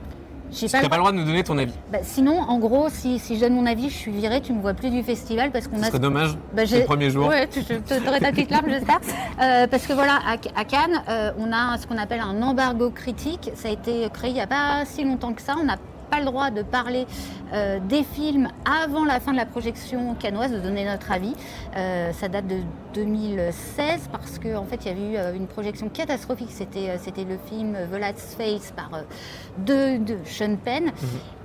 J'ai 0.57 0.67
Tu 0.67 0.71
pas 0.71 0.81
le- 0.81 0.89
pas 0.89 0.95
le 0.97 1.01
droit 1.01 1.11
de 1.11 1.17
nous 1.17 1.23
donner 1.25 1.43
ton 1.43 1.57
avis. 1.57 1.73
Bah, 1.91 1.99
sinon, 2.03 2.39
en 2.41 2.59
gros, 2.59 2.89
si, 2.89 3.19
si 3.19 3.35
je 3.35 3.41
donne 3.41 3.53
mon 3.55 3.65
avis, 3.65 3.89
je 3.89 3.95
suis 3.95 4.11
virée, 4.11 4.41
tu 4.41 4.53
me 4.53 4.61
vois 4.61 4.73
plus 4.73 4.89
du 4.89 5.03
festival 5.03 5.51
parce 5.51 5.67
qu'on 5.67 5.81
a 5.81 5.85
serait 5.87 5.99
dommage. 5.99 6.37
Bah, 6.53 6.63
c'est 6.65 6.79
le 6.79 6.85
premier 6.85 7.09
jour. 7.09 7.27
Ouais, 7.27 7.47
tu, 7.47 7.59
aurais 8.07 8.19
ta 8.19 8.31
petite 8.31 8.51
larme, 8.51 8.65
j'espère. 8.69 8.99
Euh, 9.41 9.67
parce 9.67 9.85
que 9.87 9.93
voilà, 9.93 10.19
à, 10.27 10.33
à 10.59 10.65
Cannes, 10.65 11.01
euh, 11.09 11.31
on 11.39 11.51
a 11.53 11.77
ce 11.77 11.87
qu'on 11.87 11.97
appelle 11.97 12.21
un 12.21 12.41
embargo 12.41 12.89
critique. 12.89 13.51
Ça 13.55 13.69
a 13.69 13.71
été 13.71 14.07
créé 14.13 14.31
il 14.31 14.33
n'y 14.33 14.41
a 14.41 14.47
pas 14.47 14.83
si 14.85 15.03
longtemps 15.03 15.33
que 15.33 15.41
ça. 15.41 15.55
On 15.59 15.63
n'a 15.65 15.77
pas 16.09 16.19
le 16.19 16.25
droit 16.25 16.49
de 16.51 16.61
parler 16.61 17.05
euh, 17.53 17.79
des 17.79 18.03
films 18.03 18.49
avant 18.65 19.05
la 19.05 19.19
fin 19.19 19.31
de 19.31 19.37
la 19.37 19.45
projection 19.45 20.15
canoise, 20.15 20.51
de 20.51 20.59
donner 20.59 20.85
notre 20.85 21.11
avis. 21.11 21.33
Euh, 21.75 22.11
ça 22.13 22.27
date 22.27 22.47
de 22.47 22.57
2016 22.93 24.09
parce 24.11 24.39
qu'en 24.39 24.61
en 24.61 24.65
fait, 24.65 24.85
il 24.85 24.87
y 24.87 24.91
avait 24.91 25.11
eu 25.13 25.17
euh, 25.17 25.33
une 25.35 25.47
projection 25.47 25.89
catastrophique. 25.89 26.49
C'était 26.51 26.97
c'était 26.99 27.23
le 27.23 27.37
film 27.49 27.75
The 27.91 27.99
Last 27.99 28.35
Face 28.37 28.71
par 28.75 28.89
de, 29.57 29.97
de 29.97 30.17
Sean 30.25 30.55
Penn. 30.63 30.91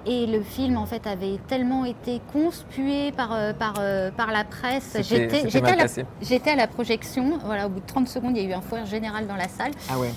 Et 0.05 0.27
le 0.27 0.43
film, 0.43 0.77
en 0.79 0.87
fait, 0.87 1.07
avait 1.07 1.39
tellement 1.47 1.85
été 1.85 2.21
conspué 2.33 3.13
par, 3.13 3.37
par, 3.57 3.75
par 4.17 4.33
la 4.33 4.43
presse. 4.43 4.97
J'étais 5.49 5.71
à, 5.71 5.77
la- 6.51 6.53
à 6.53 6.57
la 6.57 6.67
projection. 6.67 7.39
Voilà, 7.45 7.67
au 7.67 7.69
bout 7.69 7.79
de 7.79 7.87
30 7.87 8.09
secondes, 8.09 8.37
il 8.37 8.43
y 8.43 8.47
a 8.47 8.51
eu 8.51 8.53
un 8.53 8.61
foire 8.63 8.85
général 8.85 9.29
dans 9.29 9.37
la 9.37 9.47
salle. 9.47 9.71
Ah 9.89 9.99
ouais. 10.01 10.11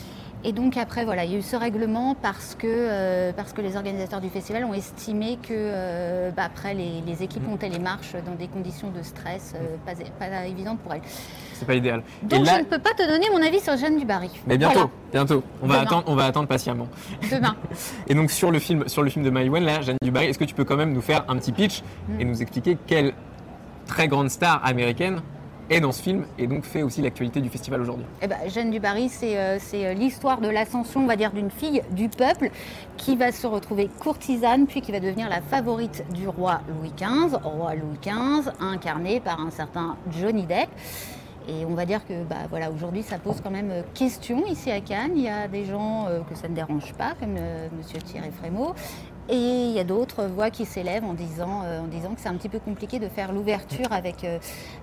Et 0.47 0.51
donc 0.53 0.77
après, 0.77 1.05
voilà, 1.05 1.25
il 1.25 1.31
y 1.31 1.35
a 1.35 1.39
eu 1.39 1.41
ce 1.41 1.55
règlement 1.55 2.13
parce 2.21 2.53
que, 2.53 2.67
euh, 2.69 3.31
parce 3.35 3.51
que 3.51 3.61
les 3.61 3.75
organisateurs 3.75 4.21
du 4.21 4.29
festival 4.29 4.63
ont 4.63 4.75
estimé 4.75 5.37
que 5.41 5.47
euh, 5.51 6.29
bah, 6.29 6.43
après 6.45 6.75
les, 6.75 7.01
les 7.05 7.23
équipes 7.23 7.41
Mm. 7.47 7.49
montaient 7.49 7.69
les 7.69 7.79
marches 7.79 8.13
dans 8.25 8.35
des 8.35 8.47
conditions 8.47 8.91
de 8.91 9.01
stress 9.01 9.53
euh, 9.55 9.75
pas, 9.85 9.93
pas 10.19 10.45
évidentes 10.45 10.79
pour 10.81 10.93
elles. 10.93 11.01
C'est 11.53 11.65
pas 11.65 11.73
idéal. 11.73 12.03
Donc 12.21 12.45
là- 12.45 12.53
je 12.57 12.59
ne 12.59 12.65
peux 12.65 12.77
pas 12.77 12.91
te 12.93 13.07
donner 13.07 13.25
mon 13.31 13.41
avis 13.41 13.59
sur 13.59 13.75
Jeanne 13.75 13.97
Dubarry. 13.97 14.29
mais 14.45 14.57
bientôt, 14.59 14.73
Voilà, 14.75 14.89
bientôt. 15.11 15.43
On 15.63 15.67
va 15.67 15.81
attendre, 15.81 16.03
on 16.05 16.15
va 16.15 16.25
attendre 16.25 16.47
patiemment. 16.47 16.87
demain. 17.31 17.55
Et 18.07 18.13
donc 18.13 18.29
sur 18.29 18.51
le 18.51 18.59
film, 18.59 18.87
sur 18.87 19.01
le 19.01 19.09
film 19.09 19.25
de 19.25 19.31
Maïwen, 19.31 19.63
là, 19.65 19.81
Jeanne 19.81 19.97
Dubarry, 20.03 20.27
est-ce 20.27 20.37
que 20.39 20.43
tu 20.45 20.53
peux 20.53 20.63
quand 20.63 20.77
même 20.77 20.93
nous 20.93 21.01
faire 21.01 21.25
un 21.27 21.37
petit 21.37 21.51
pitch 21.53 21.81
Mm. 22.07 22.21
et 22.21 22.25
nous 22.25 22.39
expliquer 22.43 22.77
quelle 22.85 23.13
très 23.87 24.07
grande 24.07 24.29
star 24.29 24.61
américaine 24.63 25.21
est 25.69 25.79
dans 25.79 25.91
ce 25.91 26.01
film 26.01 26.25
et 26.37 26.47
donc 26.47 26.63
fait 26.63 26.83
aussi 26.83 27.01
l'actualité 27.01 27.41
du 27.41 27.49
festival 27.49 27.81
aujourd'hui 27.81 28.05
Eh 28.21 28.27
ben, 28.27 28.37
Jeanne 28.47 28.71
Dubarry, 28.71 29.09
c'est 29.09 29.37
euh, 29.37 29.57
euh, 29.73 29.93
l'histoire 29.93 30.41
de 30.41 30.49
l'ascension, 30.49 31.01
on 31.01 31.07
va 31.07 31.15
dire, 31.15 31.31
d'une 31.31 31.51
fille 31.51 31.81
du 31.91 32.09
peuple 32.09 32.51
qui 32.97 33.15
va 33.15 33.31
se 33.31 33.47
retrouver 33.47 33.89
courtisane, 33.99 34.67
puis 34.67 34.81
qui 34.81 34.91
va 34.91 34.99
devenir 34.99 35.29
la 35.29 35.41
favorite 35.41 36.03
du 36.13 36.27
roi 36.27 36.61
Louis 36.69 36.93
XV, 36.95 37.37
roi 37.43 37.75
Louis 37.75 37.97
XV, 38.01 38.51
incarné 38.59 39.19
par 39.19 39.39
un 39.39 39.51
certain 39.51 39.97
Johnny 40.11 40.43
Depp. 40.43 40.69
Et 41.47 41.65
on 41.65 41.75
va 41.75 41.85
dire 41.85 42.05
que 42.05 42.23
bah, 42.23 42.47
voilà, 42.49 42.71
aujourd'hui, 42.71 43.03
ça 43.03 43.19
pose 43.19 43.39
quand 43.41 43.51
même 43.51 43.69
euh, 43.71 43.81
question 43.93 44.45
ici 44.47 44.71
à 44.71 44.81
Cannes. 44.81 45.11
Il 45.15 45.23
y 45.23 45.29
a 45.29 45.47
des 45.47 45.65
gens 45.65 46.07
que 46.29 46.35
ça 46.35 46.47
ne 46.47 46.55
dérange 46.55 46.93
pas, 46.93 47.13
comme 47.19 47.35
euh, 47.37 47.67
Monsieur 47.77 47.99
Thierry 47.99 48.31
Frémaux. 48.31 48.73
Et 49.27 49.35
il 49.69 49.71
y 49.71 49.79
a 49.79 49.83
d'autres 49.83 50.25
voix 50.25 50.51
qui 50.51 50.65
s'élèvent 50.65 51.03
en 51.03 51.13
disant, 51.15 51.61
euh, 51.65 51.81
en 51.81 51.87
disant 51.87 52.09
que 52.09 52.21
c'est 52.21 52.29
un 52.29 52.35
petit 52.35 52.49
peu 52.49 52.59
compliqué 52.59 52.99
de 52.99 53.07
faire 53.09 53.31
l'ouverture 53.33 53.91
avec, 53.91 54.23
euh, 54.23 54.37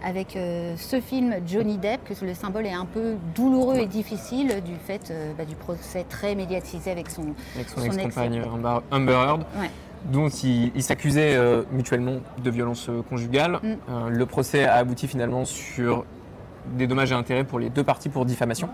avec 0.04 0.34
euh, 0.34 0.74
ce 0.76 1.00
film 1.00 1.36
Johnny 1.46 1.78
Depp, 1.78 2.02
que 2.04 2.24
le 2.24 2.34
symbole 2.34 2.66
est 2.66 2.72
un 2.72 2.84
peu 2.86 3.14
douloureux 3.36 3.76
et 3.76 3.86
difficile 3.86 4.60
du 4.64 4.74
fait 4.84 5.12
bah, 5.38 5.44
du 5.44 5.54
procès 5.54 6.04
très 6.08 6.34
médiatisé 6.34 6.90
avec 6.90 7.08
son... 7.08 7.22
avec 7.54 7.68
son, 7.68 7.80
Son 7.80 7.86
ex-compagne 7.92 8.34
ex- 8.34 8.46
Amber, 8.48 8.78
Amber 8.90 9.12
Heard, 9.12 9.40
Ouais. 9.60 9.70
dont 10.10 10.28
ils 10.28 10.72
ils 10.74 10.82
s'accusaient 10.82 11.38
mutuellement 11.70 12.16
de 12.42 12.50
violences 12.50 12.88
euh, 12.88 13.02
conjugales. 13.08 13.60
Mm. 13.62 14.08
Le 14.08 14.26
procès 14.26 14.64
a 14.64 14.74
abouti 14.74 15.06
finalement 15.06 15.44
sur 15.44 16.04
des 16.76 16.86
dommages 16.88 17.12
et 17.12 17.14
intérêts 17.14 17.44
pour 17.44 17.58
les 17.60 17.70
deux 17.70 17.84
parties 17.84 18.08
pour 18.08 18.24
diffamation. 18.24 18.68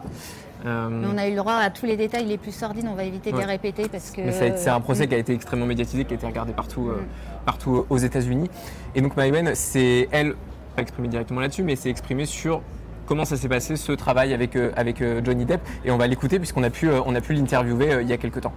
Euh, 0.67 0.89
Mais 0.91 1.07
on 1.13 1.19
a 1.19 1.27
eu 1.27 1.31
le 1.31 1.37
droit 1.37 1.55
à 1.55 1.71
tous 1.71 1.87
les 1.87 1.97
détails 1.97 2.25
les 2.27 2.39
plus 2.39 2.53
sordides, 2.53 2.87
on 2.91 2.95
va 2.95 3.05
éviter 3.05 3.31
de 3.31 3.37
Ouais. 3.37 3.43
les 3.45 3.53
répéter 3.53 3.89
parce 3.89 4.11
que... 4.11 4.23
C'est 4.33 4.69
un 4.69 4.81
procès 4.81 5.05
Mm. 5.05 5.09
qui 5.09 5.15
a 5.15 5.19
été 5.19 5.33
extrêmement 5.35 5.67
médiatisé, 5.67 6.05
qui 6.05 6.15
a 6.15 6.17
été 6.17 6.27
regardé 6.27 6.53
partout, 6.53 6.89
euh, 6.89 7.01
Mm. 7.01 7.45
partout 7.47 7.87
aux 7.89 7.99
États-Unis. 7.99 8.51
Et 8.95 9.01
donc 9.01 9.17
Maïwen, 9.17 9.55
c'est 9.55 10.09
elle, 10.11 10.35
pas 10.75 10.83
exprimée 10.83 11.09
directement 11.09 11.41
là-dessus, 11.41 11.63
mais 11.63 11.77
c'est 11.77 11.91
exprimé 11.91 12.27
sur 12.27 12.61
comment 13.07 13.25
ça 13.25 13.37
s'est 13.37 13.49
passé 13.49 13.77
ce 13.77 13.93
travail 13.93 14.35
avec, 14.35 14.55
euh, 14.57 14.71
avec 14.77 15.03
Johnny 15.25 15.45
Depp. 15.45 15.61
Et 15.85 15.91
on 15.91 15.97
va 15.97 16.07
l'écouter 16.07 16.39
puisqu'on 16.39 16.63
a 16.65 16.71
pu, 16.71 16.89
on 16.91 17.15
a 17.15 17.21
pu 17.21 17.33
l'interviewer 17.35 17.99
il 18.03 18.09
y 18.09 18.13
a 18.13 18.17
quelques 18.17 18.41
temps. 18.41 18.53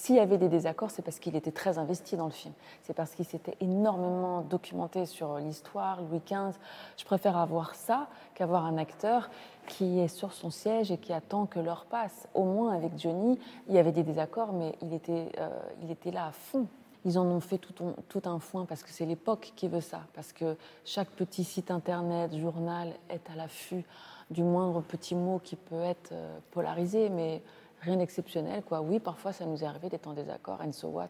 S'il 0.00 0.14
y 0.14 0.20
avait 0.20 0.38
des 0.38 0.48
désaccords, 0.48 0.92
c'est 0.92 1.02
parce 1.02 1.18
qu'il 1.18 1.34
était 1.34 1.50
très 1.50 1.76
investi 1.76 2.16
dans 2.16 2.26
le 2.26 2.30
film. 2.30 2.54
C'est 2.84 2.94
parce 2.94 3.16
qu'il 3.16 3.24
s'était 3.24 3.56
énormément 3.60 4.42
documenté 4.42 5.06
sur 5.06 5.38
l'histoire, 5.38 6.00
Louis 6.02 6.20
XV. 6.24 6.56
Je 6.96 7.04
préfère 7.04 7.36
avoir 7.36 7.74
ça 7.74 8.06
qu'avoir 8.36 8.64
un 8.64 8.78
acteur 8.78 9.28
qui 9.66 9.98
est 9.98 10.06
sur 10.06 10.32
son 10.32 10.50
siège 10.50 10.92
et 10.92 10.98
qui 10.98 11.12
attend 11.12 11.46
que 11.46 11.58
l'heure 11.58 11.84
passe. 11.90 12.28
Au 12.34 12.44
moins, 12.44 12.76
avec 12.76 12.96
Johnny, 12.96 13.40
il 13.66 13.74
y 13.74 13.78
avait 13.78 13.90
des 13.90 14.04
désaccords, 14.04 14.52
mais 14.52 14.76
il 14.82 14.94
était, 14.94 15.32
euh, 15.40 15.48
il 15.82 15.90
était 15.90 16.12
là 16.12 16.26
à 16.26 16.30
fond. 16.32 16.68
Ils 17.04 17.18
en 17.18 17.26
ont 17.26 17.40
fait 17.40 17.58
tout, 17.58 17.74
un- 17.84 17.94
tout 18.08 18.22
un 18.26 18.38
foin 18.38 18.66
parce 18.66 18.84
que 18.84 18.90
c'est 18.90 19.04
l'époque 19.04 19.52
qui 19.56 19.66
veut 19.66 19.80
ça. 19.80 20.02
Parce 20.14 20.32
que 20.32 20.56
chaque 20.84 21.08
petit 21.10 21.42
site 21.42 21.72
internet, 21.72 22.36
journal 22.36 22.92
est 23.10 23.28
à 23.32 23.34
l'affût 23.34 23.84
du 24.30 24.44
moindre 24.44 24.80
petit 24.80 25.16
mot 25.16 25.40
qui 25.42 25.56
peut 25.56 25.82
être 25.82 26.10
euh, 26.12 26.38
polarisé, 26.52 27.08
mais 27.08 27.42
rien 27.80 27.96
d'exceptionnel. 27.96 28.62
Quoi. 28.62 28.80
Oui, 28.80 29.00
parfois 29.00 29.32
ça 29.32 29.44
nous 29.46 29.62
est 29.62 29.66
arrivé 29.66 29.88
d'être 29.88 30.08
en 30.08 30.14
désaccord, 30.14 30.60
and 30.64 30.72
so 30.72 30.88
what? 30.88 31.08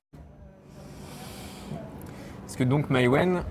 Parce 2.43 2.57
que 2.57 2.65
donc 2.65 2.91
Maïwen, 2.91 3.43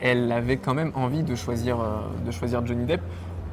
elle 0.00 0.30
avait 0.32 0.56
quand 0.56 0.74
même 0.74 0.92
envie 0.94 1.22
de 1.22 1.34
choisir, 1.34 1.80
euh, 1.80 2.00
de 2.24 2.30
choisir 2.30 2.64
Johnny 2.66 2.84
Depp, 2.84 3.00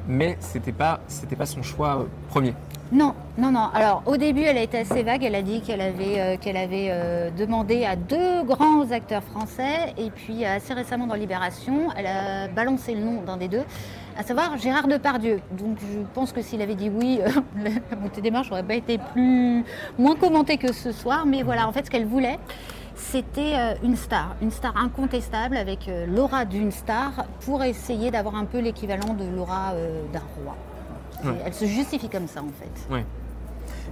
mais 0.06 0.36
c'était 0.40 0.72
pas, 0.72 1.00
c'était 1.08 1.36
pas 1.36 1.46
son 1.46 1.62
choix 1.62 2.00
euh, 2.00 2.04
premier. 2.28 2.54
Non, 2.92 3.14
non, 3.38 3.50
non. 3.50 3.70
Alors 3.74 4.02
au 4.06 4.16
début, 4.16 4.42
elle 4.42 4.58
a 4.58 4.62
été 4.62 4.78
assez 4.78 5.02
vague. 5.02 5.24
Elle 5.24 5.34
a 5.34 5.42
dit 5.42 5.62
qu'elle 5.62 5.80
avait, 5.80 6.20
euh, 6.20 6.36
qu'elle 6.36 6.56
avait 6.56 6.88
euh, 6.90 7.30
demandé 7.30 7.84
à 7.84 7.96
deux 7.96 8.44
grands 8.44 8.90
acteurs 8.90 9.22
français. 9.22 9.94
Et 9.96 10.10
puis 10.10 10.44
assez 10.44 10.74
récemment 10.74 11.06
dans 11.06 11.14
Libération, 11.14 11.88
elle 11.96 12.06
a 12.06 12.48
balancé 12.48 12.94
le 12.94 13.00
nom 13.00 13.22
d'un 13.22 13.36
des 13.36 13.48
deux, 13.48 13.64
à 14.16 14.22
savoir 14.22 14.58
Gérard 14.58 14.86
Depardieu. 14.86 15.40
Donc 15.52 15.78
je 15.80 16.00
pense 16.12 16.32
que 16.32 16.42
s'il 16.42 16.60
avait 16.62 16.74
dit 16.74 16.90
oui, 16.90 17.20
la 17.64 17.96
montée 17.96 18.20
des 18.20 18.30
marches 18.30 18.50
n'aurait 18.50 18.62
pas 18.62 18.74
été 18.74 18.98
plus 19.12 19.64
moins 19.98 20.14
commentée 20.14 20.58
que 20.58 20.72
ce 20.72 20.92
soir. 20.92 21.24
Mais 21.26 21.42
voilà, 21.42 21.66
en 21.66 21.72
fait, 21.72 21.86
ce 21.86 21.90
qu'elle 21.90 22.06
voulait. 22.06 22.38
C'était 22.96 23.54
euh, 23.56 23.74
une 23.82 23.96
star, 23.96 24.36
une 24.40 24.50
star 24.50 24.76
incontestable 24.76 25.56
avec 25.56 25.88
euh, 25.88 26.06
l'aura 26.06 26.44
d'une 26.44 26.70
star 26.70 27.24
pour 27.44 27.62
essayer 27.64 28.10
d'avoir 28.10 28.36
un 28.36 28.44
peu 28.44 28.60
l'équivalent 28.60 29.14
de 29.14 29.24
l'aura 29.24 29.72
euh, 29.72 30.02
d'un 30.12 30.22
roi. 30.44 30.56
Ouais. 31.24 31.38
Elle 31.44 31.54
se 31.54 31.64
justifie 31.66 32.08
comme 32.08 32.28
ça 32.28 32.40
en 32.40 32.48
fait. 32.48 33.04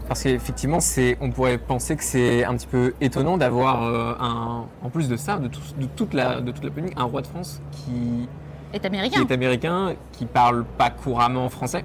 Parce 0.09 0.23
qu'effectivement, 0.23 0.80
c'est, 0.80 1.16
on 1.21 1.30
pourrait 1.30 1.59
penser 1.59 1.97
que 1.97 2.04
c'est 2.04 2.44
un 2.44 2.54
petit 2.56 2.66
peu 2.66 2.92
étonnant 3.00 3.37
d'avoir 3.38 3.82
euh, 3.85 4.14
un, 4.21 4.64
en 4.82 4.90
plus 4.90 5.09
de 5.09 5.16
ça, 5.16 5.38
de, 5.38 5.49
tout- 5.49 5.61
de 5.78 5.87
toute 5.87 6.12
la, 6.12 6.40
de 6.40 6.50
toute 6.50 6.64
la 6.64 6.71
polémique, 6.71 6.94
un 6.97 7.04
roi 7.04 7.23
de 7.23 7.26
France 7.26 7.61
qui, 7.70 8.29
Est 8.72 8.80
qui 8.80 8.87
américain. 8.87 9.20
est 9.20 9.32
américain, 9.32 9.94
qui 10.12 10.26
parle 10.26 10.64
pas 10.78 10.90
couramment 10.90 11.48
français. 11.48 11.85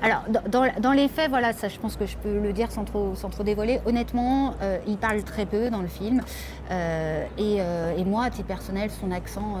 Alors, 0.00 0.22
dans, 0.48 0.62
dans- 0.80 0.92
les 0.92 1.08
faits, 1.08 1.28
voilà, 1.28 1.52
ça, 1.52 1.68
je 1.68 1.76
pense 1.78 1.96
que 1.96 2.06
je 2.06 2.16
peux 2.16 2.38
le 2.40 2.52
dire 2.52 2.70
sans 2.70 2.84
trop, 2.84 3.14
sans 3.16 3.30
trop 3.30 3.42
dévoiler. 3.42 3.80
Honnêtement, 3.84 4.54
euh, 4.62 4.78
il 4.86 4.96
parle 4.96 5.22
très 5.24 5.44
peu 5.44 5.70
dans 5.70 5.80
le 5.82 5.88
film. 5.88 6.20
Euh, 6.70 7.24
et, 7.36 7.56
euh, 7.58 7.96
et 7.96 8.04
moi, 8.04 8.24
à 8.26 8.30
titre 8.30 8.46
personnel, 8.46 8.90
son 8.90 9.10
accent 9.10 9.58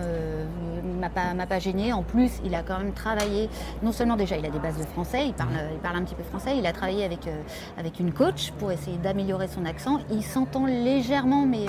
m'a 1.00 1.08
pas, 1.08 1.34
m'a 1.34 1.46
pas 1.46 1.58
gêné. 1.58 1.92
En 1.92 2.02
plus, 2.04 2.30
il 2.44 2.54
a 2.54 2.62
quand 2.62 2.78
même 2.78 2.92
travaillé. 2.92 3.48
Non 3.82 3.90
seulement 3.92 4.16
déjà, 4.16 4.36
il 4.36 4.46
a 4.46 4.50
des 4.50 4.60
bases 4.60 4.78
de 4.78 4.84
français, 4.84 5.26
il 5.26 5.34
parle, 5.34 5.50
il 5.72 5.78
parle 5.78 5.96
un 5.96 6.04
petit 6.04 6.14
peu 6.14 6.22
français. 6.22 6.56
Il 6.56 6.66
a 6.66 6.72
travaillé 6.72 7.04
avec, 7.04 7.28
avec 7.76 7.98
une 7.98 8.12
coach 8.12 8.52
pour 8.58 8.70
essayer 8.70 8.96
d'améliorer 8.98 9.48
son 9.48 9.64
accent. 9.64 9.98
Il 10.12 10.22
s'entend 10.22 10.66
légèrement, 10.66 11.46
mais. 11.46 11.66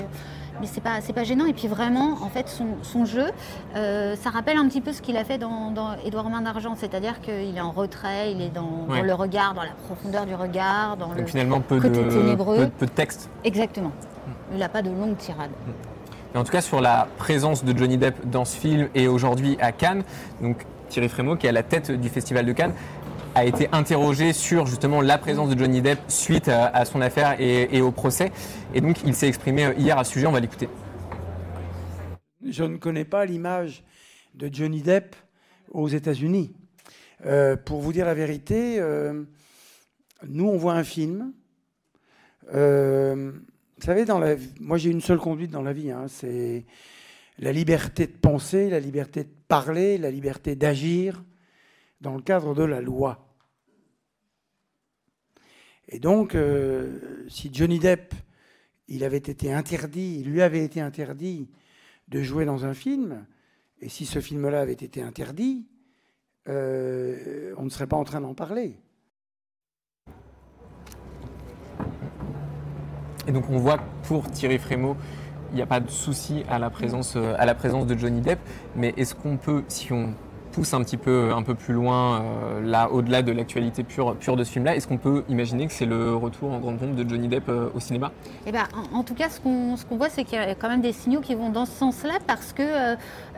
Mais 0.60 0.66
c'est 0.66 0.80
pas, 0.80 1.00
c'est 1.00 1.12
pas 1.12 1.24
gênant. 1.24 1.46
Et 1.46 1.52
puis 1.52 1.68
vraiment, 1.68 2.18
en 2.22 2.28
fait, 2.28 2.48
son, 2.48 2.66
son 2.82 3.04
jeu, 3.04 3.26
euh, 3.76 4.16
ça 4.16 4.30
rappelle 4.30 4.56
un 4.56 4.68
petit 4.68 4.80
peu 4.80 4.92
ce 4.92 5.02
qu'il 5.02 5.16
a 5.16 5.24
fait 5.24 5.38
dans, 5.38 5.70
dans 5.70 5.96
Édouard 6.04 6.30
Main 6.30 6.42
d'Argent. 6.42 6.74
C'est-à-dire 6.76 7.20
qu'il 7.20 7.56
est 7.56 7.60
en 7.60 7.72
retrait, 7.72 8.32
il 8.32 8.40
est 8.42 8.50
dans, 8.50 8.86
le 8.88 9.14
regard, 9.14 9.54
dans 9.54 9.62
la 9.62 9.72
profondeur 9.86 10.26
du 10.26 10.34
regard, 10.34 10.96
dans 10.96 11.08
le. 11.08 11.16
Donc 11.16 11.28
finalement, 11.28 11.60
peu 11.60 11.76
de, 11.76 11.80
côté 11.80 12.08
ténébreux. 12.08 12.56
peu, 12.56 12.68
peu 12.68 12.86
de 12.86 12.90
texte. 12.90 13.28
Exactement. 13.44 13.92
Il 14.52 14.58
n'a 14.58 14.68
pas 14.68 14.82
de 14.82 14.90
longue 14.90 15.16
tirade. 15.16 15.50
Mais 16.32 16.40
en 16.40 16.44
tout 16.44 16.52
cas, 16.52 16.60
sur 16.60 16.80
la 16.80 17.08
présence 17.18 17.64
de 17.64 17.76
Johnny 17.76 17.98
Depp 17.98 18.28
dans 18.28 18.44
ce 18.44 18.56
film 18.56 18.88
et 18.94 19.08
aujourd'hui 19.08 19.56
à 19.60 19.72
Cannes, 19.72 20.02
donc 20.40 20.64
Thierry 20.88 21.08
Frémaux, 21.08 21.36
qui 21.36 21.46
est 21.46 21.50
à 21.50 21.52
la 21.52 21.62
tête 21.62 21.90
du 21.90 22.08
Festival 22.08 22.46
de 22.46 22.52
Cannes, 22.52 22.74
a 23.34 23.44
été 23.44 23.68
interrogé 23.72 24.32
sur 24.32 24.66
justement 24.66 25.00
la 25.00 25.18
présence 25.18 25.50
de 25.50 25.58
Johnny 25.58 25.80
Depp 25.80 25.98
suite 26.08 26.48
à, 26.48 26.66
à 26.66 26.84
son 26.84 27.00
affaire 27.00 27.36
et, 27.40 27.80
au 27.80 27.90
procès. 27.90 28.30
Et 28.74 28.80
donc, 28.80 28.98
il 29.04 29.14
s'est 29.14 29.28
exprimé 29.28 29.66
euh, 29.66 29.74
hier 29.74 29.98
à 29.98 30.04
ce 30.04 30.12
sujet. 30.12 30.26
On 30.26 30.32
va 30.32 30.40
l'écouter. 30.40 30.68
Je 32.44 32.64
ne 32.64 32.76
connais 32.76 33.04
pas 33.04 33.24
l'image 33.24 33.84
de 34.34 34.48
Johnny 34.52 34.82
Depp 34.82 35.16
aux 35.70 35.88
États-Unis. 35.88 36.52
Euh, 37.24 37.56
pour 37.56 37.80
vous 37.80 37.92
dire 37.92 38.04
la 38.04 38.14
vérité, 38.14 38.80
euh, 38.80 39.22
nous, 40.28 40.48
on 40.48 40.56
voit 40.56 40.74
un 40.74 40.84
film. 40.84 41.32
Euh, 42.54 43.32
vous 43.78 43.86
savez, 43.86 44.04
dans 44.04 44.18
la, 44.18 44.36
moi, 44.60 44.76
j'ai 44.76 44.90
une 44.90 45.00
seule 45.00 45.18
conduite 45.18 45.50
dans 45.50 45.62
la 45.62 45.72
vie. 45.72 45.90
hein, 45.90 46.06
c'est 46.08 46.64
la 47.38 47.52
liberté 47.52 48.06
de 48.06 48.12
penser, 48.12 48.68
la 48.70 48.80
liberté 48.80 49.24
de 49.24 49.30
parler, 49.48 49.98
la 49.98 50.10
liberté 50.10 50.54
d'agir 50.54 51.22
dans 52.02 52.16
le 52.16 52.22
cadre 52.22 52.54
de 52.54 52.64
la 52.64 52.80
loi. 52.80 53.24
Et 55.88 56.00
donc, 56.00 56.34
euh, 56.34 57.24
si 57.28 57.50
Johnny 57.52 57.78
Depp, 57.78 58.14
il 58.88 59.04
avait 59.04 59.18
été 59.18 59.52
interdit, 59.52 60.18
il 60.20 60.30
lui 60.30 60.42
avait 60.42 60.64
été 60.64 60.80
interdit 60.80 61.48
de 62.08 62.20
jouer 62.22 62.44
dans 62.44 62.64
un 62.66 62.74
film, 62.74 63.24
et 63.80 63.88
si 63.88 64.04
ce 64.04 64.20
film-là 64.20 64.60
avait 64.60 64.72
été 64.72 65.00
interdit, 65.02 65.66
euh, 66.48 67.54
on 67.56 67.64
ne 67.64 67.70
serait 67.70 67.86
pas 67.86 67.96
en 67.96 68.04
train 68.04 68.20
d'en 68.20 68.34
parler. 68.34 68.78
Et 73.28 73.32
donc, 73.32 73.48
on 73.48 73.58
voit 73.58 73.78
que 73.78 74.08
pour 74.08 74.28
Thierry 74.30 74.58
Frémaux, 74.58 74.96
il 75.52 75.56
n'y 75.56 75.62
a 75.62 75.66
pas 75.66 75.78
de 75.78 75.90
souci 75.90 76.42
à 76.48 76.58
la 76.58 76.70
présence, 76.70 77.14
euh, 77.14 77.34
à 77.38 77.46
la 77.46 77.54
présence 77.54 77.86
de 77.86 77.96
Johnny 77.96 78.20
Depp. 78.20 78.40
Mais 78.74 78.92
est-ce 78.96 79.14
qu'on 79.14 79.36
peut, 79.36 79.62
si 79.68 79.92
on 79.92 80.14
pousse 80.52 80.74
un 80.74 80.82
petit 80.82 80.96
peu, 80.96 81.32
un 81.32 81.42
peu 81.42 81.54
plus 81.54 81.74
loin, 81.74 82.20
euh, 82.20 82.60
là, 82.62 82.90
au-delà 82.90 83.22
de 83.22 83.32
l'actualité 83.32 83.82
pure, 83.82 84.14
pure 84.16 84.36
de 84.36 84.44
ce 84.44 84.52
film-là, 84.52 84.76
est-ce 84.76 84.86
qu'on 84.86 84.98
peut 84.98 85.24
imaginer 85.28 85.66
que 85.66 85.72
c'est 85.72 85.86
le 85.86 86.14
retour 86.14 86.52
en 86.52 86.60
grande 86.60 86.78
pompe 86.78 86.94
de 86.94 87.08
Johnny 87.08 87.28
Depp 87.28 87.48
euh, 87.48 87.70
au 87.74 87.80
cinéma? 87.80 88.12
Eh 88.46 88.52
ben, 88.52 88.64
en, 88.92 89.02
tout 89.02 89.14
cas, 89.14 89.28
ce 89.28 89.40
qu'on 89.40 89.74
qu'on 89.88 89.96
voit, 89.96 90.10
c'est 90.10 90.24
qu'il 90.24 90.38
y 90.38 90.42
a 90.42 90.54
quand 90.54 90.68
même 90.68 90.82
des 90.82 90.92
signaux 90.92 91.20
qui 91.20 91.34
vont 91.34 91.50
dans 91.50 91.66
ce 91.66 91.72
sens-là 91.72 92.14
parce 92.26 92.52
que 92.52 92.62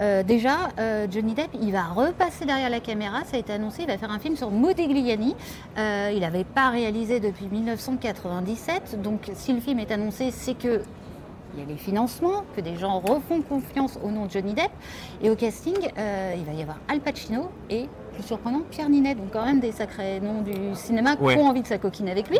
euh, 0.00 0.22
déjà, 0.22 0.70
Johnny 1.10 1.34
Depp, 1.34 1.50
il 1.60 1.72
va 1.72 1.84
repasser 1.84 2.44
derrière 2.44 2.70
la 2.70 2.80
caméra. 2.80 3.20
Ça 3.24 3.36
a 3.36 3.40
été 3.40 3.52
annoncé, 3.52 3.82
il 3.82 3.86
va 3.86 3.96
faire 3.96 4.10
un 4.10 4.18
film 4.18 4.36
sur 4.36 4.50
Modigliani. 4.50 5.34
Euh, 5.78 6.10
il 6.14 6.20
n'avait 6.20 6.44
pas 6.44 6.70
réalisé 6.70 7.20
depuis 7.20 7.46
1997. 7.46 9.00
Donc, 9.02 9.30
si 9.34 9.52
le 9.52 9.60
film 9.60 9.78
est 9.78 9.90
annoncé, 9.90 10.30
c'est 10.30 10.54
que 10.54 10.82
il 11.56 11.60
y 11.60 11.66
a 11.66 11.68
les 11.68 11.76
financements, 11.76 12.44
que 12.56 12.60
des 12.60 12.76
gens 12.76 12.98
refont 13.00 13.40
confiance 13.42 13.98
au 14.02 14.10
nom 14.10 14.26
de 14.26 14.30
Johnny 14.30 14.54
Depp. 14.54 14.70
Et 15.22 15.30
au 15.30 15.36
casting, 15.36 15.74
euh, 15.98 16.34
il 16.36 16.44
va 16.44 16.52
y 16.52 16.62
avoir 16.62 16.78
Al 16.88 17.00
Pacino 17.00 17.48
et, 17.70 17.88
plus 18.12 18.22
surprenant, 18.24 18.62
Pierre 18.70 18.88
Ninet. 18.88 19.14
Donc, 19.14 19.26
quand 19.32 19.44
même 19.44 19.60
des 19.60 19.72
sacrés 19.72 20.20
noms 20.20 20.42
du 20.42 20.52
cinéma 20.74 21.14
Ouais. 21.20 21.34
qui 21.34 21.40
ont 21.40 21.46
envie 21.46 21.62
de 21.62 21.66
s'acoquiner 21.66 22.10
avec 22.10 22.28
lui. 22.28 22.38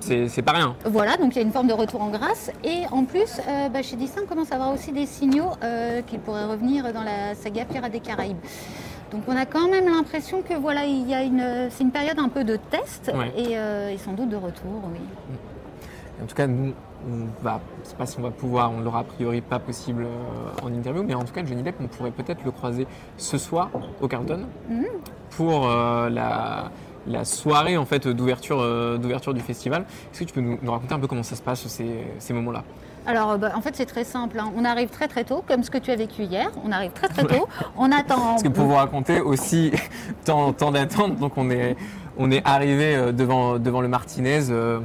C'est- 0.00 0.42
pas 0.42 0.52
rien. 0.52 0.76
Voilà, 0.84 1.16
donc 1.16 1.34
il 1.34 1.36
y 1.36 1.42
a 1.42 1.44
une 1.44 1.52
forme 1.52 1.66
de 1.68 1.72
retour 1.72 2.02
en 2.02 2.08
grâce. 2.10 2.50
Et 2.62 2.82
en 2.92 3.04
plus, 3.04 3.40
euh, 3.48 3.68
bah, 3.68 3.82
chez 3.82 3.96
Disney, 3.96 4.22
on 4.24 4.28
commence 4.28 4.52
à 4.52 4.56
avoir 4.56 4.72
aussi 4.72 4.92
des 4.92 5.06
signaux 5.06 5.50
euh, 5.62 6.02
qu'il 6.02 6.20
pourrait 6.20 6.44
revenir 6.44 6.92
dans 6.92 7.02
la 7.02 7.34
saga 7.34 7.64
Pirates 7.64 7.92
des 7.92 8.00
Caraïbes. 8.00 8.38
Donc 9.10 9.22
on 9.28 9.36
a 9.36 9.46
quand 9.46 9.68
même 9.70 9.86
l'impression 9.88 10.42
que 10.42 10.54
voilà, 10.54 10.84
il 10.84 11.08
y 11.08 11.14
a 11.14 11.22
une, 11.22 11.68
c'est 11.70 11.84
une 11.84 11.92
période 11.92 12.18
un 12.18 12.28
peu 12.28 12.42
de 12.42 12.56
test 12.56 13.12
Ouais. 13.14 13.32
et, 13.36 13.52
et 13.94 13.98
sans 13.98 14.12
doute 14.12 14.28
de 14.28 14.36
retour, 14.36 14.82
oui. 14.92 14.98
En 16.22 16.26
tout 16.26 16.34
cas, 16.34 16.46
nous, 16.48 16.72
on 17.08 17.42
va, 17.44 17.60
je 17.82 17.90
sais 17.90 17.96
pas 17.96 18.06
si 18.06 18.18
on 18.18 18.22
va 18.22 18.30
pouvoir, 18.30 18.72
on 18.72 18.80
l'aura 18.80 19.00
a 19.00 19.04
priori 19.04 19.40
pas 19.40 19.58
possible 19.58 20.04
euh, 20.04 20.64
en 20.66 20.72
interview, 20.72 21.02
mais 21.02 21.14
en 21.14 21.24
tout 21.24 21.32
cas, 21.32 21.44
Johnny 21.44 21.62
Depp, 21.62 21.76
on 21.80 21.86
pourrait 21.88 22.10
peut-être 22.10 22.44
le 22.44 22.50
croiser 22.50 22.86
ce 23.16 23.38
soir 23.38 23.70
au 24.00 24.08
Carlton 24.08 24.46
pour 25.36 25.66
euh, 25.68 26.08
la, 26.08 26.70
la 27.06 27.24
soirée 27.24 27.76
en 27.76 27.84
fait 27.84 28.06
d'ouverture 28.08 28.60
euh, 28.60 28.96
d'ouverture 28.98 29.34
du 29.34 29.40
festival. 29.40 29.82
Est-ce 30.12 30.20
que 30.20 30.24
tu 30.24 30.32
peux 30.34 30.40
nous, 30.40 30.58
nous 30.62 30.72
raconter 30.72 30.94
un 30.94 30.98
peu 30.98 31.06
comment 31.06 31.22
ça 31.22 31.36
se 31.36 31.42
passe 31.42 31.66
ces, 31.66 32.04
ces 32.18 32.32
moments-là? 32.32 32.64
Alors 33.06 33.36
bah, 33.36 33.52
en 33.54 33.60
fait 33.60 33.76
c'est 33.76 33.84
très 33.84 34.04
simple, 34.04 34.38
hein. 34.38 34.50
on 34.56 34.64
arrive 34.64 34.88
très 34.88 35.08
très 35.08 35.24
tôt, 35.24 35.44
comme 35.46 35.62
ce 35.62 35.70
que 35.70 35.76
tu 35.78 35.90
as 35.90 35.96
vécu 35.96 36.22
hier, 36.22 36.50
on 36.64 36.72
arrive 36.72 36.92
très 36.92 37.08
très 37.08 37.24
tôt, 37.24 37.46
on 37.76 37.92
attend... 37.92 38.16
Parce 38.30 38.42
que 38.42 38.48
pour 38.48 38.64
vous 38.64 38.74
raconter 38.74 39.20
aussi 39.20 39.72
tant, 40.24 40.52
tant 40.54 40.70
d'attente, 40.70 41.18
donc 41.18 41.32
on 41.36 41.50
est 41.50 41.76
on 42.16 42.30
est 42.30 42.46
arrivé 42.46 43.12
devant 43.12 43.58
devant 43.58 43.80
le 43.82 43.88
Martinez. 43.88 44.48
euh, 44.50 44.80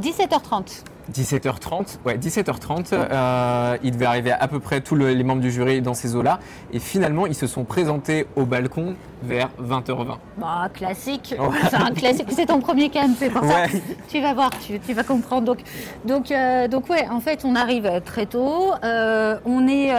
17h30. 0.00 0.84
17h30, 1.12 1.98
ouais, 2.06 2.16
17h30, 2.16 2.92
euh, 2.92 3.76
il 3.82 3.90
devait 3.92 4.06
arriver 4.06 4.32
à 4.32 4.48
peu 4.48 4.58
près 4.58 4.80
tous 4.80 4.94
le- 4.94 5.12
les 5.12 5.22
membres 5.24 5.42
du 5.42 5.50
jury 5.50 5.82
dans 5.82 5.92
ces 5.94 6.16
eaux-là, 6.16 6.38
et 6.72 6.78
finalement 6.78 7.26
ils 7.26 7.34
se 7.34 7.46
sont 7.46 7.64
présentés 7.64 8.26
au 8.36 8.44
balcon 8.46 8.94
vers 9.22 9.50
20h20. 9.60 10.18
Bah, 10.38 10.68
classique, 10.72 11.34
Ouais. 11.38 11.46
c'est 11.70 11.76
un 11.76 11.90
classique, 11.92 12.28
c'est 12.30 12.46
ton 12.46 12.60
premier 12.60 12.88
can, 12.90 13.08
c'est 13.18 13.30
pour 13.30 13.44
ça. 13.44 13.64
Tu 14.08 14.20
vas 14.20 14.32
voir, 14.34 14.50
tu, 14.66 14.80
tu 14.80 14.94
vas 14.94 15.02
comprendre. 15.04 15.44
Donc, 15.46 15.58
donc, 16.04 16.30
euh, 16.30 16.68
donc 16.68 16.88
ouais, 16.88 17.06
en 17.10 17.20
fait, 17.20 17.44
on 17.44 17.54
arrive 17.54 18.00
très 18.04 18.26
tôt. 18.26 18.72
euh, 18.82 19.36
on, 19.44 19.66
est, 19.68 19.92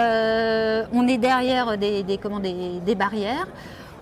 on 0.94 1.08
est 1.08 1.18
derrière 1.18 1.78
des, 1.78 2.04
des, 2.04 2.18
comment, 2.18 2.39
des, 2.39 2.80
des 2.86 2.96
barrières. 2.96 3.48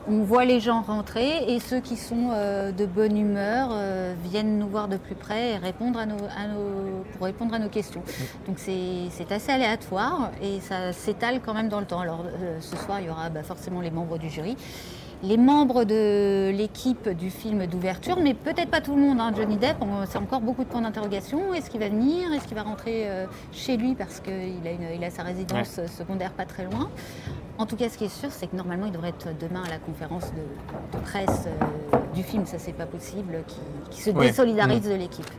On 0.05 0.23
voit 0.23 0.43
les 0.43 0.59
gens 0.59 0.81
rentrer 0.81 1.45
et 1.53 1.59
ceux 1.61 1.79
qui 1.79 1.95
sont 1.95 2.31
euh, 2.33 2.73
de 2.73 2.85
bonne 2.85 3.17
humeur 3.17 3.69
euh, 3.71 4.13
viennent 4.25 4.59
nous 4.59 4.67
voir 4.67 4.89
de 4.89 4.97
plus 4.97 5.15
près 5.15 5.51
et 5.51 5.57
répondre 5.57 5.97
à 5.97 6.05
nos, 6.05 6.17
à 6.25 6.47
nos- 6.47 7.03
pour 7.15 7.25
répondre 7.25 7.53
à 7.53 7.59
nos 7.59 7.69
questions. 7.69 8.03
Donc 8.45 8.57
c'est 8.59 9.31
assez 9.31 9.51
aléatoire 9.53 10.31
et 10.41 10.59
ça 10.59 10.91
s'étale 10.91 11.39
quand 11.39 11.53
même 11.53 11.69
dans 11.69 11.79
le 11.79 11.85
temps. 11.85 12.01
Alors 12.01 12.25
euh, 12.41 12.57
ce 12.59 12.75
soir, 12.75 12.99
il 12.99 13.07
y 13.07 13.09
aura 13.09 13.29
bah, 13.29 13.43
forcément 13.43 13.79
les 13.79 13.91
membres 13.91 14.17
du 14.17 14.29
jury 14.29 14.57
les 15.25 15.37
membres 15.37 15.85
de 15.85 16.51
l'équipe 16.53 17.07
du 17.07 17.29
film 17.29 17.65
d'ouverture, 17.65 18.17
mais 18.21 18.33
peut-être 18.33 18.69
pas 18.69 18.81
tout 18.81 18.93
le 18.93 19.01
monde. 19.01 19.21
hein. 19.21 19.31
Johnny 19.33 19.55
Depp, 19.55 19.77
c'est 20.09 20.17
encore 20.17 20.41
beaucoup 20.41 20.65
de 20.65 20.67
points 20.67 20.81
d'interrogation. 20.81 21.53
Est-ce 21.53 21.69
qu'il 21.69 21.79
va 21.79 21.87
venir? 21.87 22.33
Est-ce 22.33 22.45
qu'il 22.45 22.57
va 22.57 22.63
rentrer 22.63 23.07
chez 23.53 23.77
lui? 23.77 23.95
Parce 23.95 24.19
qu'il 24.19 24.33
a, 24.67 24.71
une- 24.71 24.93
il 24.97 25.01
a 25.01 25.09
sa 25.09 25.23
résidence 25.23 25.79
secondaire 25.97 26.31
pas 26.33 26.43
très 26.43 26.65
loin 26.65 26.89
En 27.59 27.65
tout 27.67 27.75
cas, 27.75 27.87
ce 27.89 27.97
qui 27.97 28.05
est 28.05 28.09
sûr, 28.09 28.29
c'est 28.31 28.47
que 28.47 28.55
normalement, 28.55 28.87
il 28.87 28.91
devrait 28.91 29.09
être 29.09 29.29
demain 29.39 29.61
à 29.65 29.69
la 29.69 29.77
conférence 29.77 30.31
de, 30.33 30.97
de 30.97 31.03
presse 31.03 31.45
euh, 31.47 31.97
du 32.15 32.23
film. 32.23 32.45
Ça, 32.45 32.57
c'est 32.57 32.73
pas 32.73 32.87
possible, 32.87 33.43
qui, 33.47 33.57
qui 33.91 34.01
se 34.01 34.09
Ouais. 34.09 34.27
désolidarise 34.27 34.81
de 34.81 34.95
l'équipe. 34.95 35.29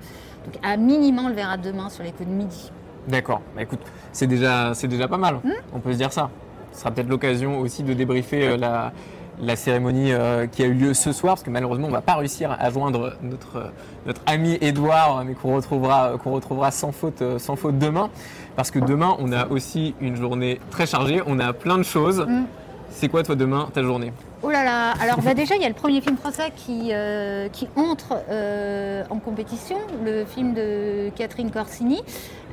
Donc, 0.45 0.55
à 0.63 0.77
minimum, 0.77 1.27
on 1.27 1.29
le 1.29 1.35
verra 1.35 1.57
demain 1.57 1.89
sur 1.91 2.05
les 2.05 2.13
coups 2.13 2.29
de 2.29 2.35
midi. 2.35 2.71
D'accord, 3.09 3.43
bah 3.55 3.63
écoute, 3.63 3.81
c'est 4.13 4.27
déjà, 4.27 4.73
déjà 4.85 5.09
pas 5.09 5.19
mal, 5.19 5.41
on 5.75 5.81
peut 5.81 5.93
se 5.93 5.99
dire 5.99 6.13
ça. 6.13 6.31
Ce 6.73 6.81
sera 6.81 6.91
peut-être 6.91 7.09
l'occasion 7.09 7.59
aussi 7.61 7.83
de 7.83 7.93
débriefer 7.93 8.49
euh, 8.49 8.57
la, 8.57 8.93
la 9.41 9.57
cérémonie 9.57 10.13
euh, 10.13 10.47
qui 10.47 10.63
a 10.63 10.67
eu 10.67 10.73
lieu 10.73 10.95
ce 10.95 11.13
soir, 11.13 11.35
parce 11.35 11.43
que 11.43 11.51
malheureusement 11.51 11.89
on 11.89 11.91
va 11.93 12.01
pas 12.01 12.15
réussir 12.15 12.57
à 12.59 12.71
joindre 12.71 13.13
notre, 13.23 13.73
notre 14.07 14.23
ami 14.25 14.57
Edouard, 14.63 15.23
mais 15.27 15.35
qu'on 15.35 15.55
retrouvera, 15.55 16.13
qu'on 16.23 16.33
retrouvera 16.33 16.71
sans, 16.71 16.93
faute, 16.93 17.23
sans 17.39 17.57
faute 17.57 17.79
demain, 17.79 18.09
parce 18.57 18.71
que 18.71 18.79
demain 18.79 19.17
on 19.19 19.33
a 19.33 19.49
aussi 19.49 19.95
une 20.01 20.17
journée 20.17 20.61
très 20.71 20.87
chargée, 20.87 21.23
on 21.27 21.39
a 21.39 21.53
plein 21.53 21.79
de 21.79 21.83
choses. 21.83 22.27
Mm. 22.29 22.45
C'est 22.91 23.09
quoi 23.09 23.23
toi 23.25 23.35
demain, 23.35 23.69
ta 23.75 23.83
journée 23.83 24.13
Oh 24.43 24.51
là 24.51 24.63
là 24.63 24.93
Alors 25.01 25.21
bah, 25.23 25.33
déjà, 25.33 25.57
il 25.57 25.63
y 25.63 25.65
a 25.65 25.69
le 25.69 25.75
premier 25.75 26.01
film 26.03 26.17
français 26.17 26.53
qui, 26.55 26.91
euh, 26.93 27.49
qui 27.49 27.67
entre 27.77 28.23
euh, 28.29 29.03
en 29.09 29.19
compétition, 29.19 29.79
le 30.05 30.25
film 30.27 30.53
de 30.53 31.09
Catherine 31.17 31.51
Corsini. 31.51 32.03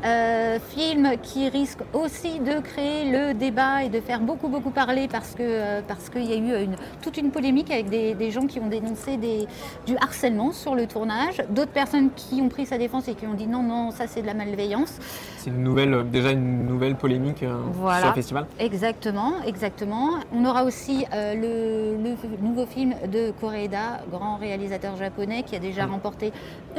Euh, 0.04 0.58
film 0.76 1.12
qui 1.22 1.48
risque 1.48 1.78
aussi 1.94 2.40
de 2.40 2.60
créer 2.60 3.12
le 3.12 3.34
débat 3.36 3.84
et 3.84 3.90
de 3.90 4.00
faire 4.00 4.20
beaucoup 4.20 4.48
beaucoup 4.48 4.72
parler 4.72 5.08
parce 5.08 5.36
que 5.36 5.44
euh, 5.44 5.82
parce 5.88 6.10
qu'il 6.10 6.26
y 6.26 6.34
a 6.34 6.38
eu 6.38 6.64
une, 6.64 6.76
toute 7.04 7.18
une 7.18 7.30
polémique 7.30 7.70
avec 7.70 7.88
des, 7.88 8.16
des 8.16 8.32
gens 8.32 8.48
qui 8.48 8.60
ont 8.60 8.66
dénoncé 8.68 9.18
des, 9.18 9.46
du 9.86 9.96
harcèlement 9.98 10.54
sur 10.54 10.74
le 10.74 10.88
tournage, 10.88 11.44
d'autres 11.52 11.72
personnes 11.72 12.10
qui 12.16 12.42
ont 12.42 12.50
pris 12.50 12.66
sa 12.66 12.80
défense 12.80 13.08
et 13.10 13.14
qui 13.14 13.28
ont 13.28 13.36
dit 13.36 13.46
non 13.46 13.62
non 13.62 13.92
ça 13.92 14.08
c'est 14.08 14.24
de 14.24 14.28
la 14.28 14.34
malveillance. 14.34 14.98
C'est 15.38 15.52
une 15.52 15.64
nouvelle, 15.64 15.94
euh, 15.94 16.04
déjà 16.04 16.32
une 16.32 16.66
nouvelle 16.66 16.96
polémique 16.96 17.44
euh, 17.44 17.56
Voilà. 17.74 18.00
sur 18.00 18.08
le 18.10 18.14
festival 18.16 18.46
Exactement, 18.60 19.34
exactement. 19.46 20.10
On 20.34 20.46
aura 20.46 20.64
aussi 20.64 21.06
euh, 21.14 21.36
le, 21.36 22.04
le 22.04 22.38
nouveau 22.48 22.66
film 22.66 22.96
de 23.12 23.32
Koreeda, 23.40 24.02
grand 24.12 24.38
réalisateur 24.38 24.96
japonais 24.98 25.44
qui 25.44 25.56
a 25.56 25.60
déjà 25.60 25.86
remporté 25.86 26.32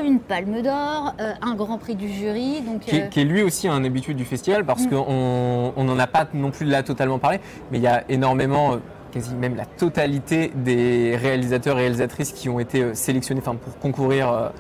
une 0.03 0.19
Palme 0.21 0.63
d'Or, 0.63 1.15
euh, 1.21 1.33
un 1.41 1.55
Grand 1.55 1.79
Prix 1.79 1.95
du 1.97 2.09
jury. 2.09 2.61
Donc, 2.63 2.81
qui, 2.81 3.01
euh, 3.01 3.09
qui 3.13 3.21
est 3.21 3.25
lui 3.25 3.43
aussi 3.43 3.69
un 3.69 3.85
habitué 3.85 4.15
du 4.15 4.25
festival 4.25 4.65
parce 4.65 4.87
Mm. 4.87 4.91
qu'on 4.91 5.73
on 5.77 5.85
n'en 5.85 5.99
a 5.99 6.07
pas 6.07 6.27
non 6.33 6.51
plus 6.51 6.67
là 6.67 6.83
totalement 6.83 7.19
parlé, 7.19 7.41
mais 7.71 7.79
il 7.79 7.85
y 7.85 7.87
a 7.87 8.05
énormément, 8.09 8.73
euh, 8.73 8.77
quasi 9.13 9.35
même 9.35 9.55
la 9.55 9.67
totalité 9.67 10.51
des 10.55 11.15
réalisateurs 11.17 11.77
et 11.79 11.83
réalisatrices 11.83 12.33
qui 12.33 12.49
ont 12.49 12.59
été 12.59 12.83
euh, 12.83 12.95
sélectionnés 12.95 13.43
enfin, 13.45 13.55
pour 13.55 13.79
concourir 13.79 14.51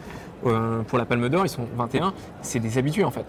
euh, 0.46 0.82
pour 0.82 0.98
la 0.98 1.06
Palme 1.06 1.28
d'Or, 1.28 1.46
ils 1.46 1.48
sont 1.48 1.66
21, 1.76 2.12
c'est 2.42 2.58
des 2.60 2.76
habitués 2.76 3.04
en 3.04 3.10
fait. 3.10 3.24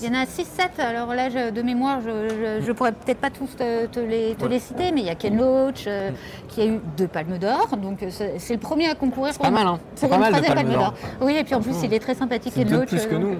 Il 0.00 0.08
y 0.08 0.10
en 0.10 0.20
a 0.20 0.24
6-7, 0.24 0.80
alors 0.80 1.14
là 1.14 1.28
je- 1.30 1.50
de 1.50 1.62
mémoire 1.62 2.00
je, 2.00 2.60
je 2.64 2.72
pourrais 2.72 2.92
peut-être 2.92 3.18
pas 3.18 3.30
tous 3.30 3.48
te, 3.56 3.86
te 3.86 4.00
les, 4.00 4.34
te 4.34 4.44
Ouais. 4.44 4.50
les 4.50 4.58
citer, 4.60 4.92
mais 4.92 5.00
il 5.00 5.06
y 5.06 5.10
a 5.10 5.14
Ken 5.14 5.36
Loach 5.36 5.84
euh, 5.86 6.10
qui 6.48 6.60
a 6.62 6.66
eu 6.66 6.80
deux 6.96 7.06
Palmes 7.08 7.38
d'Or, 7.38 7.76
donc 7.76 8.02
euh, 8.02 8.08
c'est 8.10 8.52
le 8.54 8.60
premier 8.60 8.88
à 8.90 8.94
concourir 8.94 9.32
C'est 9.32 9.42
pas 9.42 9.50
mal, 9.50 9.66
hein 9.66 9.78
C'est 9.94 10.08
pour 10.08 10.10
pas 10.18 10.26
une 10.26 10.32
mal 10.32 10.40
de 10.40 10.46
troisième 10.46 10.66
Palme 10.68 10.80
d'Or. 10.80 10.94
Oui, 11.20 11.36
et 11.36 11.44
puis 11.44 11.54
en 11.54 11.60
plus 11.60 11.74
il 11.82 11.92
est 11.92 11.98
très 11.98 12.14
sympathique 12.14 12.54
Ken 12.54 12.70
Loach. 12.70 12.88
plus 12.88 13.06
que 13.06 13.14
euh, 13.14 13.18
nous. 13.18 13.36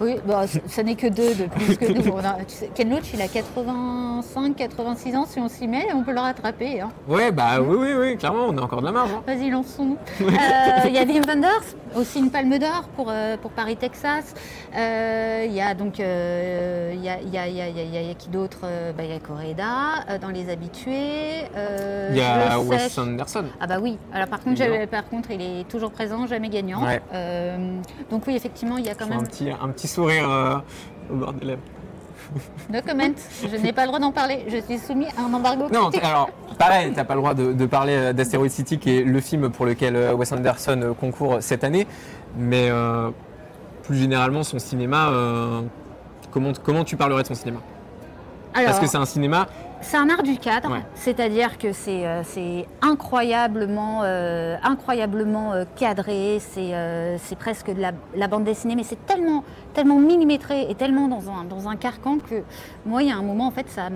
Oui, 0.00 0.16
bah, 0.26 0.44
ce 0.66 0.80
n'est 0.80 0.94
que 0.94 1.08
deux 1.08 1.34
de 1.34 1.44
plus 1.44 1.76
que 1.76 1.92
nous. 1.92 2.10
On 2.12 2.18
a- 2.20 2.38
tu 2.48 2.54
sais, 2.54 2.70
Ken 2.74 2.88
Loach, 2.88 3.12
il 3.12 3.20
a 3.20 3.28
85, 3.28 4.56
86 4.56 5.14
ans. 5.16 5.26
Si 5.26 5.38
on 5.38 5.48
s'y 5.48 5.68
met, 5.68 5.88
on 5.94 6.02
peut 6.02 6.12
le 6.12 6.20
rattraper. 6.20 6.80
hein. 6.80 6.90
Ouais, 7.06 7.30
bah 7.30 7.60
oui, 7.60 7.76
oui, 7.78 7.92
oui, 7.98 8.16
clairement, 8.16 8.46
on 8.48 8.56
a 8.56 8.62
encore 8.62 8.80
de 8.80 8.86
la 8.86 8.92
marge. 8.92 9.10
hein. 9.14 9.22
Vas-y, 9.26 9.50
lançons. 9.50 9.96
Euh, 10.20 10.86
Il 10.88 10.94
y 10.94 10.98
a 10.98 11.02
Wim 11.02 11.22
Wenders, 11.28 11.50
aussi 11.96 12.18
une 12.18 12.30
palme 12.30 12.58
d'or 12.58 12.88
pour, 12.96 13.08
euh, 13.10 13.36
pour 13.36 13.50
Paris, 13.50 13.76
Texas. 13.76 14.34
Euh, 14.74 15.44
Il 15.46 15.52
y 15.52 15.60
a 15.60 15.74
donc, 15.74 15.99
il 16.00 17.00
y, 17.04 17.08
a, 17.08 17.20
il 17.20 17.30
y, 17.30 17.38
a, 17.38 17.46
il 17.48 17.54
y, 17.54 17.60
a, 17.60 17.68
il 17.68 17.76
y 17.76 17.80
a- 17.80 17.82
il 17.84 17.94
y 17.94 17.96
a- 17.96 18.00
il 18.02 18.08
y 18.08 18.10
a 18.10 18.14
qui 18.14 18.28
d'autre 18.28 18.58
Euh, 18.64 18.92
bah, 18.92 19.04
Il 19.04 19.10
y 19.10 19.14
a 19.14 19.18
Coréda 19.20 20.04
euh, 20.08 20.18
dans 20.18 20.28
Les 20.28 20.50
Habitués. 20.50 21.44
Euh, 21.56 22.08
Il 22.12 22.16
y 22.18 22.20
a 22.20 22.58
Wes 22.60 22.80
sèche. 22.80 22.98
Anderson. 22.98 23.44
Ah 23.60 23.66
bah 23.66 23.78
oui, 23.80 23.98
alors 24.12 24.28
par 24.28 24.40
contre, 24.40 24.58
par 24.90 25.02
il 25.30 25.42
est 25.42 25.68
toujours 25.68 25.90
présent, 25.90 26.26
jamais 26.26 26.48
gagnant. 26.48 26.84
Ouais. 26.84 27.00
Euh, 27.14 27.76
donc 28.10 28.26
oui, 28.26 28.34
effectivement, 28.36 28.76
il 28.78 28.86
y 28.86 28.88
a 28.88 28.94
quand 28.94 29.06
J'ai 29.06 29.12
un 29.12 29.16
même... 29.16 29.26
petit, 29.26 29.50
un 29.50 29.68
petit 29.68 29.88
sourire 29.88 30.28
euh, 30.30 30.56
au 31.10 31.16
bord 31.16 31.32
des 31.34 31.46
lèvres. 31.46 31.60
No 32.72 32.78
comment, 32.86 33.10
je 33.42 33.56
n'ai 33.56 33.72
pas 33.72 33.82
le 33.82 33.86
droit 33.88 33.98
d'en 33.98 34.12
parler, 34.12 34.44
je 34.46 34.58
suis 34.58 34.78
soumis 34.78 35.06
à 35.18 35.22
un 35.22 35.34
embargo 35.34 35.64
Non, 35.72 35.90
alors, 36.02 36.30
pareil, 36.58 36.92
t'as 36.94 37.02
pas 37.02 37.14
le 37.14 37.20
droit 37.20 37.34
de, 37.34 37.52
de 37.52 37.66
parler 37.66 37.94
euh, 37.94 38.12
d'Asteroid 38.12 38.48
City, 38.48 38.78
qui 38.78 38.98
est 38.98 39.02
le 39.02 39.20
film 39.20 39.50
pour 39.50 39.66
lequel 39.66 39.96
euh, 39.96 40.12
Wes 40.14 40.30
Anderson 40.32 40.80
euh, 40.82 40.92
concourt 40.94 41.38
cette 41.40 41.64
année. 41.64 41.88
Mais 42.36 42.68
euh, 42.70 43.10
plus 43.82 43.96
généralement, 43.96 44.44
son 44.44 44.60
cinéma, 44.60 45.08
euh, 45.08 45.62
comment, 46.30 46.52
comment 46.62 46.84
tu 46.84 46.96
parlerais 46.96 47.22
de 47.22 47.28
son 47.28 47.34
cinéma? 47.34 47.60
Parce 48.52 48.80
que 48.80 48.86
c'est 48.86 48.96
un 48.98 49.04
cinéma 49.04 49.46
c'est 49.82 49.96
un 49.96 50.10
art 50.10 50.22
du 50.22 50.36
cadre, 50.36 50.70
Ouais. 50.72 50.82
c'est-à-dire 50.94 51.56
que 51.56 51.72
c'est 51.72 52.06
euh, 52.06 52.62
incroyablement, 52.82 54.00
euh, 54.04 54.56
incroyablement 54.62 55.54
euh, 55.54 55.64
cadré, 55.74 56.38
c'est 56.38 56.74
euh, 56.74 57.16
presque 57.38 57.72
de 57.72 57.80
la, 57.80 57.92
la 58.14 58.28
bande 58.28 58.44
dessinée, 58.44 58.74
mais 58.76 58.82
c'est 58.82 59.06
tellement, 59.06 59.42
tellement 59.72 59.98
millimétré 59.98 60.66
et 60.70 60.74
tellement 60.74 61.08
dans 61.08 61.30
un, 61.30 61.44
dans 61.44 61.66
un 61.66 61.76
carcan 61.76 62.18
que 62.18 62.42
moi, 62.84 63.02
il 63.02 63.08
y 63.08 63.10
a 63.12 63.16
un 63.16 63.22
moment, 63.22 63.46
en 63.46 63.50
fait, 63.50 63.70
ça 63.70 63.88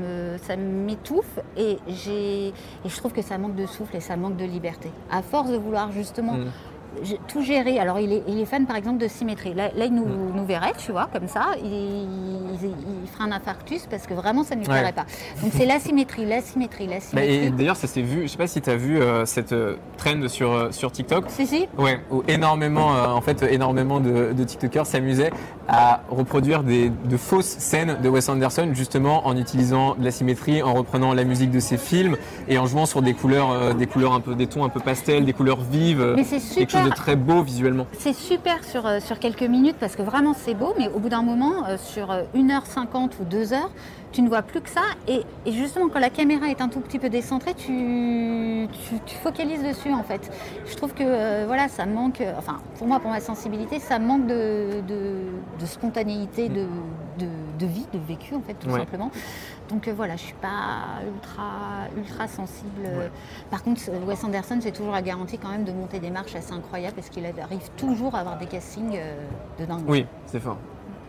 m'étouffe 0.56 1.38
et 1.58 1.76
je 1.86 2.96
trouve 2.96 3.12
que 3.12 3.20
ça 3.20 3.36
manque 3.36 3.56
de 3.56 3.66
souffle 3.66 3.94
et 3.96 4.00
ça 4.00 4.16
manque 4.16 4.36
de 4.38 4.44
liberté. 4.46 4.90
À 5.10 5.20
force 5.20 5.50
de 5.50 5.56
vouloir 5.58 5.92
justement 5.92 6.32
Mm. 6.34 6.46
Tout 7.28 7.42
géré. 7.42 7.78
Alors, 7.78 7.98
il 8.00 8.12
est, 8.12 8.22
il 8.28 8.40
est 8.40 8.44
fan, 8.44 8.66
par 8.66 8.76
exemple, 8.76 8.98
de 8.98 9.08
symétrie. 9.08 9.54
Là, 9.54 9.70
là, 9.76 9.84
il 9.86 9.94
nous, 9.94 10.04
Mm. 10.04 10.32
nous 10.36 10.44
verrait, 10.46 10.72
tu 10.78 10.92
vois, 10.92 11.08
comme 11.12 11.28
ça. 11.28 11.46
Il, 11.62 11.72
il, 11.72 12.70
il 13.02 13.08
ferait 13.08 13.24
un 13.24 13.32
infarctus 13.32 13.86
parce 13.90 14.06
que 14.06 14.14
vraiment, 14.14 14.44
ça 14.44 14.54
ne 14.54 14.60
lui 14.60 14.68
Ouais. 14.68 14.74
plairait 14.74 14.92
pas. 14.92 15.06
Donc, 15.42 15.52
c'est 15.56 15.66
l'asymétrie, 15.66 16.24
l'asymétrie, 16.26 16.86
Bah, 16.86 16.94
l'asymétrie. 16.94 17.34
et 17.46 17.50
d'ailleurs, 17.50 17.76
ça 17.76 17.86
s'est 17.86 18.02
vu, 18.02 18.22
je 18.22 18.28
sais 18.28 18.38
pas 18.38 18.46
si 18.46 18.60
tu 18.60 18.70
as 18.70 18.76
vu 18.76 19.00
euh, 19.00 19.24
cette 19.26 19.52
euh, 19.52 19.76
trend 19.96 20.28
sur, 20.28 20.52
euh, 20.52 20.70
sur 20.70 20.92
TikTok. 20.92 21.24
Si, 21.28 21.46
si. 21.46 21.66
Ouais, 21.78 22.00
où 22.10 22.22
énormément, 22.28 22.88
en 22.88 23.20
fait, 23.20 23.42
énormément 23.42 24.00
de, 24.00 24.32
de 24.32 24.44
TikTokers 24.44 24.86
s'amusaient 24.86 25.30
à 25.68 26.02
reproduire 26.10 26.62
des, 26.62 26.90
de 26.90 27.16
fausses 27.16 27.56
scènes 27.58 27.98
de 28.02 28.08
Wes 28.08 28.28
Anderson, 28.28 28.68
justement 28.72 29.26
en 29.26 29.36
utilisant 29.36 29.94
de 29.96 30.04
la 30.04 30.10
symétrie, 30.10 30.62
en 30.62 30.74
reprenant 30.74 31.14
la 31.14 31.24
musique 31.24 31.50
de 31.50 31.60
ses 31.60 31.76
films 31.78 32.16
et 32.48 32.58
en 32.58 32.66
jouant 32.66 32.86
sur 32.86 33.02
des 33.02 33.14
couleurs, 33.14 33.74
des 33.74 33.86
couleurs 33.86 34.12
un 34.12 34.20
peu, 34.20 34.34
des 34.34 34.46
tons 34.46 34.64
un 34.64 34.68
peu 34.68 34.80
pastel, 34.80 35.24
des 35.24 35.32
couleurs 35.32 35.60
vives, 35.60 36.14
Mais 36.16 36.24
c'est 36.24 36.38
chose 36.68 36.83
de 36.84 36.90
très 36.90 37.16
beau 37.16 37.42
visuellement. 37.42 37.86
C'est 37.98 38.12
super 38.12 38.62
sur, 38.62 38.86
euh, 38.86 39.00
sur 39.00 39.18
quelques 39.18 39.42
minutes 39.42 39.76
parce 39.80 39.96
que 39.96 40.02
vraiment 40.02 40.34
c'est 40.34 40.54
beau, 40.54 40.74
mais 40.78 40.88
au 40.88 40.98
bout 40.98 41.08
d'un 41.08 41.22
moment, 41.22 41.66
euh, 41.68 41.76
sur 41.78 42.10
euh, 42.10 42.22
1h50 42.34 43.12
ou 43.20 43.24
2 43.24 43.52
heures, 43.52 43.70
tu 44.14 44.22
ne 44.22 44.28
vois 44.28 44.42
plus 44.42 44.60
que 44.60 44.68
ça. 44.70 44.82
Et, 45.08 45.22
et 45.44 45.50
justement, 45.52 45.88
quand 45.88 45.98
la 45.98 46.08
caméra 46.08 46.46
est 46.48 46.60
un 46.60 46.68
tout 46.68 46.78
petit 46.80 47.00
peu 47.00 47.08
décentrée, 47.08 47.52
tu, 47.54 48.68
tu, 48.72 49.00
tu 49.04 49.16
focalises 49.16 49.62
dessus 49.64 49.92
en 49.92 50.04
fait. 50.04 50.30
Je 50.66 50.76
trouve 50.76 50.94
que 50.94 51.02
euh, 51.04 51.44
voilà, 51.48 51.68
ça 51.68 51.84
manque, 51.84 52.20
euh, 52.20 52.32
enfin 52.38 52.58
pour 52.78 52.86
moi, 52.86 53.00
pour 53.00 53.10
ma 53.10 53.18
sensibilité, 53.20 53.80
ça 53.80 53.98
manque 53.98 54.26
de, 54.28 54.82
de, 54.86 55.26
de 55.60 55.66
spontanéité, 55.66 56.48
de, 56.48 56.66
de, 57.58 57.66
vie, 57.66 57.86
de 57.92 57.98
vécu 57.98 58.34
en 58.36 58.40
fait, 58.40 58.54
tout 58.54 58.68
Ouais. 58.68 58.78
simplement. 58.78 59.10
Donc 59.68 59.88
euh, 59.88 59.92
voilà, 59.96 60.14
je 60.14 60.22
suis 60.22 60.34
pas 60.34 61.00
ultra, 61.12 61.88
ultra 61.96 62.28
sensible. 62.28 62.82
Ouais. 62.84 63.10
Par 63.50 63.64
contre, 63.64 63.82
Wes 64.06 64.22
Anderson, 64.22 64.58
c'est 64.60 64.70
toujours 64.72 64.92
la 64.92 65.02
garantie 65.02 65.38
quand 65.38 65.48
même 65.48 65.64
de 65.64 65.72
monter 65.72 65.98
des 65.98 66.10
marches 66.10 66.36
assez 66.36 66.52
incroyables 66.52 66.94
parce 66.94 67.08
qu'il 67.08 67.26
arrive 67.26 67.68
toujours 67.76 68.14
à 68.14 68.20
avoir 68.20 68.38
des 68.38 68.46
castings 68.46 68.96
de 69.58 69.64
dingue. 69.64 69.82
Oui, 69.88 70.06
c'est 70.26 70.38
fort. 70.40 70.58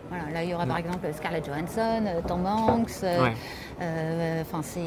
Voilà, 0.10 0.30
là, 0.32 0.44
il 0.44 0.50
y 0.50 0.54
aura 0.54 0.66
par 0.66 0.78
exemple 0.78 1.08
Scarlett 1.14 1.46
Johansson, 1.46 2.04
euh, 2.06 2.22
Tom 2.28 2.46
Hanks. 2.46 2.90
euh, 3.04 3.24
Ouais. 3.24 3.34
euh, 3.82 4.42
Enfin, 4.42 4.62
c'est 4.62 4.80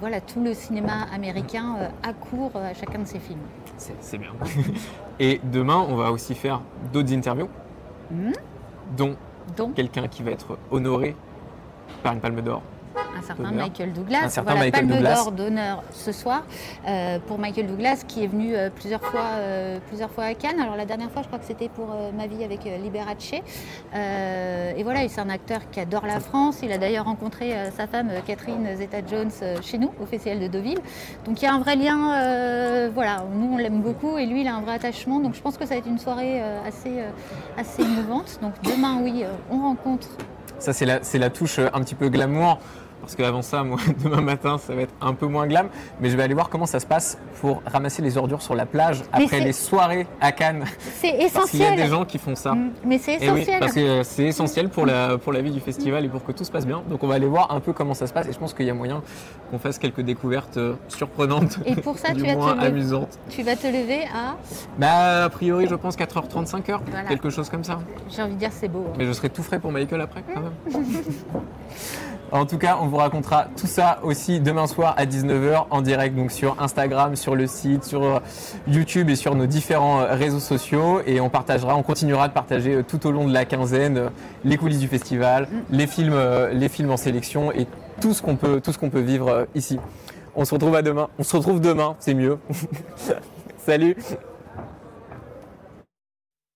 voilà 0.00 0.20
tout 0.20 0.42
le 0.42 0.54
cinéma 0.54 1.06
américain 1.12 1.90
accourt 2.02 2.52
à 2.54 2.72
chacun 2.74 3.00
de 3.00 3.04
ses 3.06 3.18
films. 3.18 3.40
C'est 3.76 4.18
bien. 4.18 4.30
Et 5.20 5.40
demain, 5.44 5.84
on 5.88 5.96
va 5.96 6.12
aussi 6.12 6.34
faire 6.34 6.60
d'autres 6.92 7.12
interviews, 7.12 7.48
Mhm. 8.10 8.32
dont? 8.96 9.16
quelqu'un 9.74 10.06
qui 10.08 10.22
va 10.22 10.30
être 10.30 10.56
honoré 10.70 11.16
par 12.02 12.12
une 12.12 12.20
palme 12.20 12.40
d'or. 12.42 12.62
Un 13.18 13.22
certain. 13.22 13.50
Michael 13.50 13.92
Douglas. 13.92 14.24
Un 14.24 14.28
certain 14.28 14.54
voilà, 14.54 14.66
Michael 14.66 14.88
Palme 14.88 15.02
d'or 15.02 15.32
d'honneur 15.32 15.82
ce 15.92 16.12
soir 16.12 16.44
euh, 16.86 17.18
pour 17.26 17.38
Michael 17.38 17.66
Douglas 17.66 18.04
qui 18.06 18.24
est 18.24 18.26
venu 18.26 18.54
euh, 18.54 18.70
plusieurs 18.70 19.02
fois, 19.02 19.26
euh, 19.36 19.78
plusieurs 19.88 20.10
fois 20.10 20.24
à 20.24 20.34
Cannes. 20.34 20.60
Alors 20.60 20.76
la 20.76 20.84
dernière 20.84 21.10
fois, 21.10 21.22
je 21.22 21.26
crois 21.26 21.38
que 21.38 21.44
c'était 21.44 21.68
pour 21.68 21.88
Ma 22.16 22.26
vie 22.26 22.44
avec 22.44 22.64
Liberace. 22.64 23.32
Et 23.34 24.82
voilà, 24.82 25.08
c'est 25.08 25.20
un 25.20 25.30
acteur 25.30 25.70
qui 25.70 25.80
adore 25.80 26.06
la 26.06 26.20
France. 26.20 26.60
Il 26.62 26.72
a 26.72 26.78
d'ailleurs 26.78 27.04
rencontré 27.04 27.54
sa 27.76 27.86
femme 27.86 28.10
Catherine 28.26 28.66
Zeta-Jones 28.76 29.30
chez 29.62 29.78
nous, 29.78 29.92
au 30.00 30.06
Festival 30.06 30.40
de 30.40 30.46
Deauville. 30.46 30.78
Donc 31.24 31.40
il 31.40 31.44
y 31.44 31.48
a 31.48 31.54
un 31.54 31.58
vrai 31.58 31.76
lien. 31.76 32.88
voilà, 32.90 33.24
nous 33.32 33.54
on 33.54 33.56
l'aime 33.56 33.80
beaucoup 33.80 34.18
et 34.18 34.26
lui 34.26 34.42
il 34.42 34.48
a 34.48 34.54
un 34.54 34.60
vrai 34.60 34.74
attachement. 34.74 35.20
Donc 35.20 35.34
je 35.34 35.40
pense 35.40 35.56
que 35.56 35.64
ça 35.64 35.74
va 35.74 35.78
être 35.78 35.86
une 35.86 35.98
soirée 35.98 36.40
assez, 36.66 37.02
assez 37.56 37.82
émouvante. 37.82 38.38
Donc 38.42 38.54
demain, 38.62 38.98
oui, 39.02 39.24
on 39.50 39.58
rencontre 39.58 40.08
Ça, 40.58 40.72
c'est 40.72 40.86
la, 40.86 41.02
c'est 41.02 41.18
la 41.18 41.30
touche 41.30 41.58
un 41.58 41.80
petit 41.80 41.94
peu 41.94 42.08
glamour. 42.08 42.58
Parce 43.08 43.16
qu'avant 43.16 43.40
ça, 43.40 43.64
moi, 43.64 43.78
demain 44.04 44.20
matin, 44.20 44.58
ça 44.58 44.74
va 44.74 44.82
être 44.82 44.92
un 45.00 45.14
peu 45.14 45.24
moins 45.26 45.46
glam. 45.46 45.68
Mais 45.98 46.10
je 46.10 46.16
vais 46.18 46.22
aller 46.24 46.34
voir 46.34 46.50
comment 46.50 46.66
ça 46.66 46.78
se 46.78 46.84
passe 46.84 47.16
pour 47.40 47.62
ramasser 47.64 48.02
les 48.02 48.18
ordures 48.18 48.42
sur 48.42 48.54
la 48.54 48.66
plage 48.66 49.00
Mais 49.16 49.24
après 49.24 49.40
les 49.40 49.54
soirées 49.54 50.06
à 50.20 50.30
Cannes. 50.30 50.66
C'est 51.00 51.12
Parce 51.32 51.48
qu'il 51.50 51.60
y 51.60 51.62
a 51.62 51.68
essentiel. 51.68 51.76
des 51.76 51.86
gens 51.88 52.04
qui 52.04 52.18
font 52.18 52.34
ça. 52.36 52.52
Mm, 52.52 52.70
Mais 52.84 52.98
c'est 52.98 53.14
Et 53.14 53.30
oui, 53.30 53.40
essentiel. 53.40 53.60
parce 53.60 53.72
que 53.72 53.80
euh, 53.80 54.02
c'est 54.02 54.24
essentiel 54.24 54.68
pour 54.68 54.84
la, 54.84 55.16
pour 55.16 55.32
la 55.32 55.40
vie 55.40 55.52
du 55.52 55.60
festival 55.60 56.04
et 56.04 56.08
pour 56.10 56.22
que 56.22 56.32
tout 56.32 56.44
se 56.44 56.50
passe 56.50 56.66
bien. 56.66 56.82
Donc 56.90 57.02
on 57.02 57.06
va 57.06 57.14
aller 57.14 57.26
voir 57.26 57.50
un 57.50 57.60
peu 57.60 57.72
comment 57.72 57.94
ça 57.94 58.06
se 58.06 58.12
passe 58.12 58.28
et 58.28 58.32
je 58.34 58.38
pense 58.38 58.52
qu'il 58.52 58.66
y 58.66 58.70
a 58.70 58.74
moyen 58.74 59.00
qu'on 59.50 59.58
fasse 59.58 59.78
quelques 59.78 60.02
découvertes 60.02 60.58
euh, 60.58 60.74
surprenantes, 60.88 61.60
Et 61.64 61.76
pour 61.76 61.96
ça, 61.96 62.12
du 62.12 62.20
tu 62.20 62.26
vas, 62.28 62.34
moins 62.36 62.52
te 62.52 62.56
lever, 62.58 62.66
amusantes. 62.66 63.18
tu 63.30 63.42
vas 63.42 63.56
te 63.56 63.66
lever 63.66 64.02
à. 64.14 64.36
Bah 64.78 65.24
a 65.24 65.28
priori 65.30 65.66
je 65.66 65.74
pense 65.76 65.96
4h35 65.96 66.70
heures, 66.70 66.82
Voilà. 66.90 67.08
quelque 67.08 67.30
chose 67.30 67.48
comme 67.48 67.64
ça. 67.64 67.78
J'ai 68.14 68.20
envie 68.20 68.34
de 68.34 68.38
dire 68.38 68.50
c'est 68.52 68.68
beau. 68.68 68.84
hein. 68.86 68.92
Mais 68.98 69.06
je 69.06 69.12
serai 69.12 69.30
tout 69.30 69.42
frais 69.42 69.58
pour 69.60 69.72
Michael 69.72 70.02
après 70.02 70.22
quand 70.34 70.42
même. 70.42 70.84
En 72.30 72.44
tout 72.44 72.58
cas, 72.58 72.78
on 72.80 72.86
vous 72.88 72.96
racontera 72.96 73.46
tout 73.56 73.66
ça 73.66 74.00
aussi 74.02 74.38
demain 74.40 74.66
soir 74.66 74.94
à 74.98 75.06
19h 75.06 75.66
en 75.70 75.80
direct, 75.80 76.14
donc 76.14 76.30
sur 76.30 76.60
Instagram, 76.60 77.16
sur 77.16 77.34
le 77.34 77.46
site, 77.46 77.84
sur 77.84 78.02
euh, 78.02 78.18
YouTube 78.66 79.08
et 79.08 79.16
sur 79.16 79.34
nos 79.34 79.46
différents 79.46 80.02
euh, 80.02 80.14
réseaux 80.14 80.38
sociaux. 80.38 81.00
Et 81.06 81.20
on 81.20 81.30
partagera, 81.30 81.74
on 81.74 81.82
continuera 81.82 82.28
de 82.28 82.34
partager 82.34 82.74
euh, 82.74 82.82
tout 82.86 83.06
au 83.06 83.12
long 83.12 83.26
de 83.26 83.32
la 83.32 83.46
quinzaine 83.46 84.10
les 84.44 84.58
coulisses 84.58 84.80
du 84.80 84.88
festival, 84.88 85.48
les 85.70 85.86
films, 85.86 86.18
les 86.52 86.68
films 86.68 86.90
en 86.90 86.96
sélection 86.98 87.50
et 87.52 87.66
tout 88.00 88.12
ce 88.12 88.20
qu'on 88.20 88.36
peut, 88.36 88.60
tout 88.60 88.72
ce 88.72 88.78
qu'on 88.78 88.90
peut 88.90 89.00
vivre 89.00 89.46
ici. 89.54 89.78
On 90.36 90.44
se 90.44 90.52
retrouve 90.52 90.74
à 90.74 90.82
demain. 90.82 91.08
On 91.18 91.22
se 91.22 91.36
retrouve 91.36 91.60
demain, 91.60 91.96
c'est 91.98 92.14
mieux. 92.14 92.38
Salut. 93.58 93.96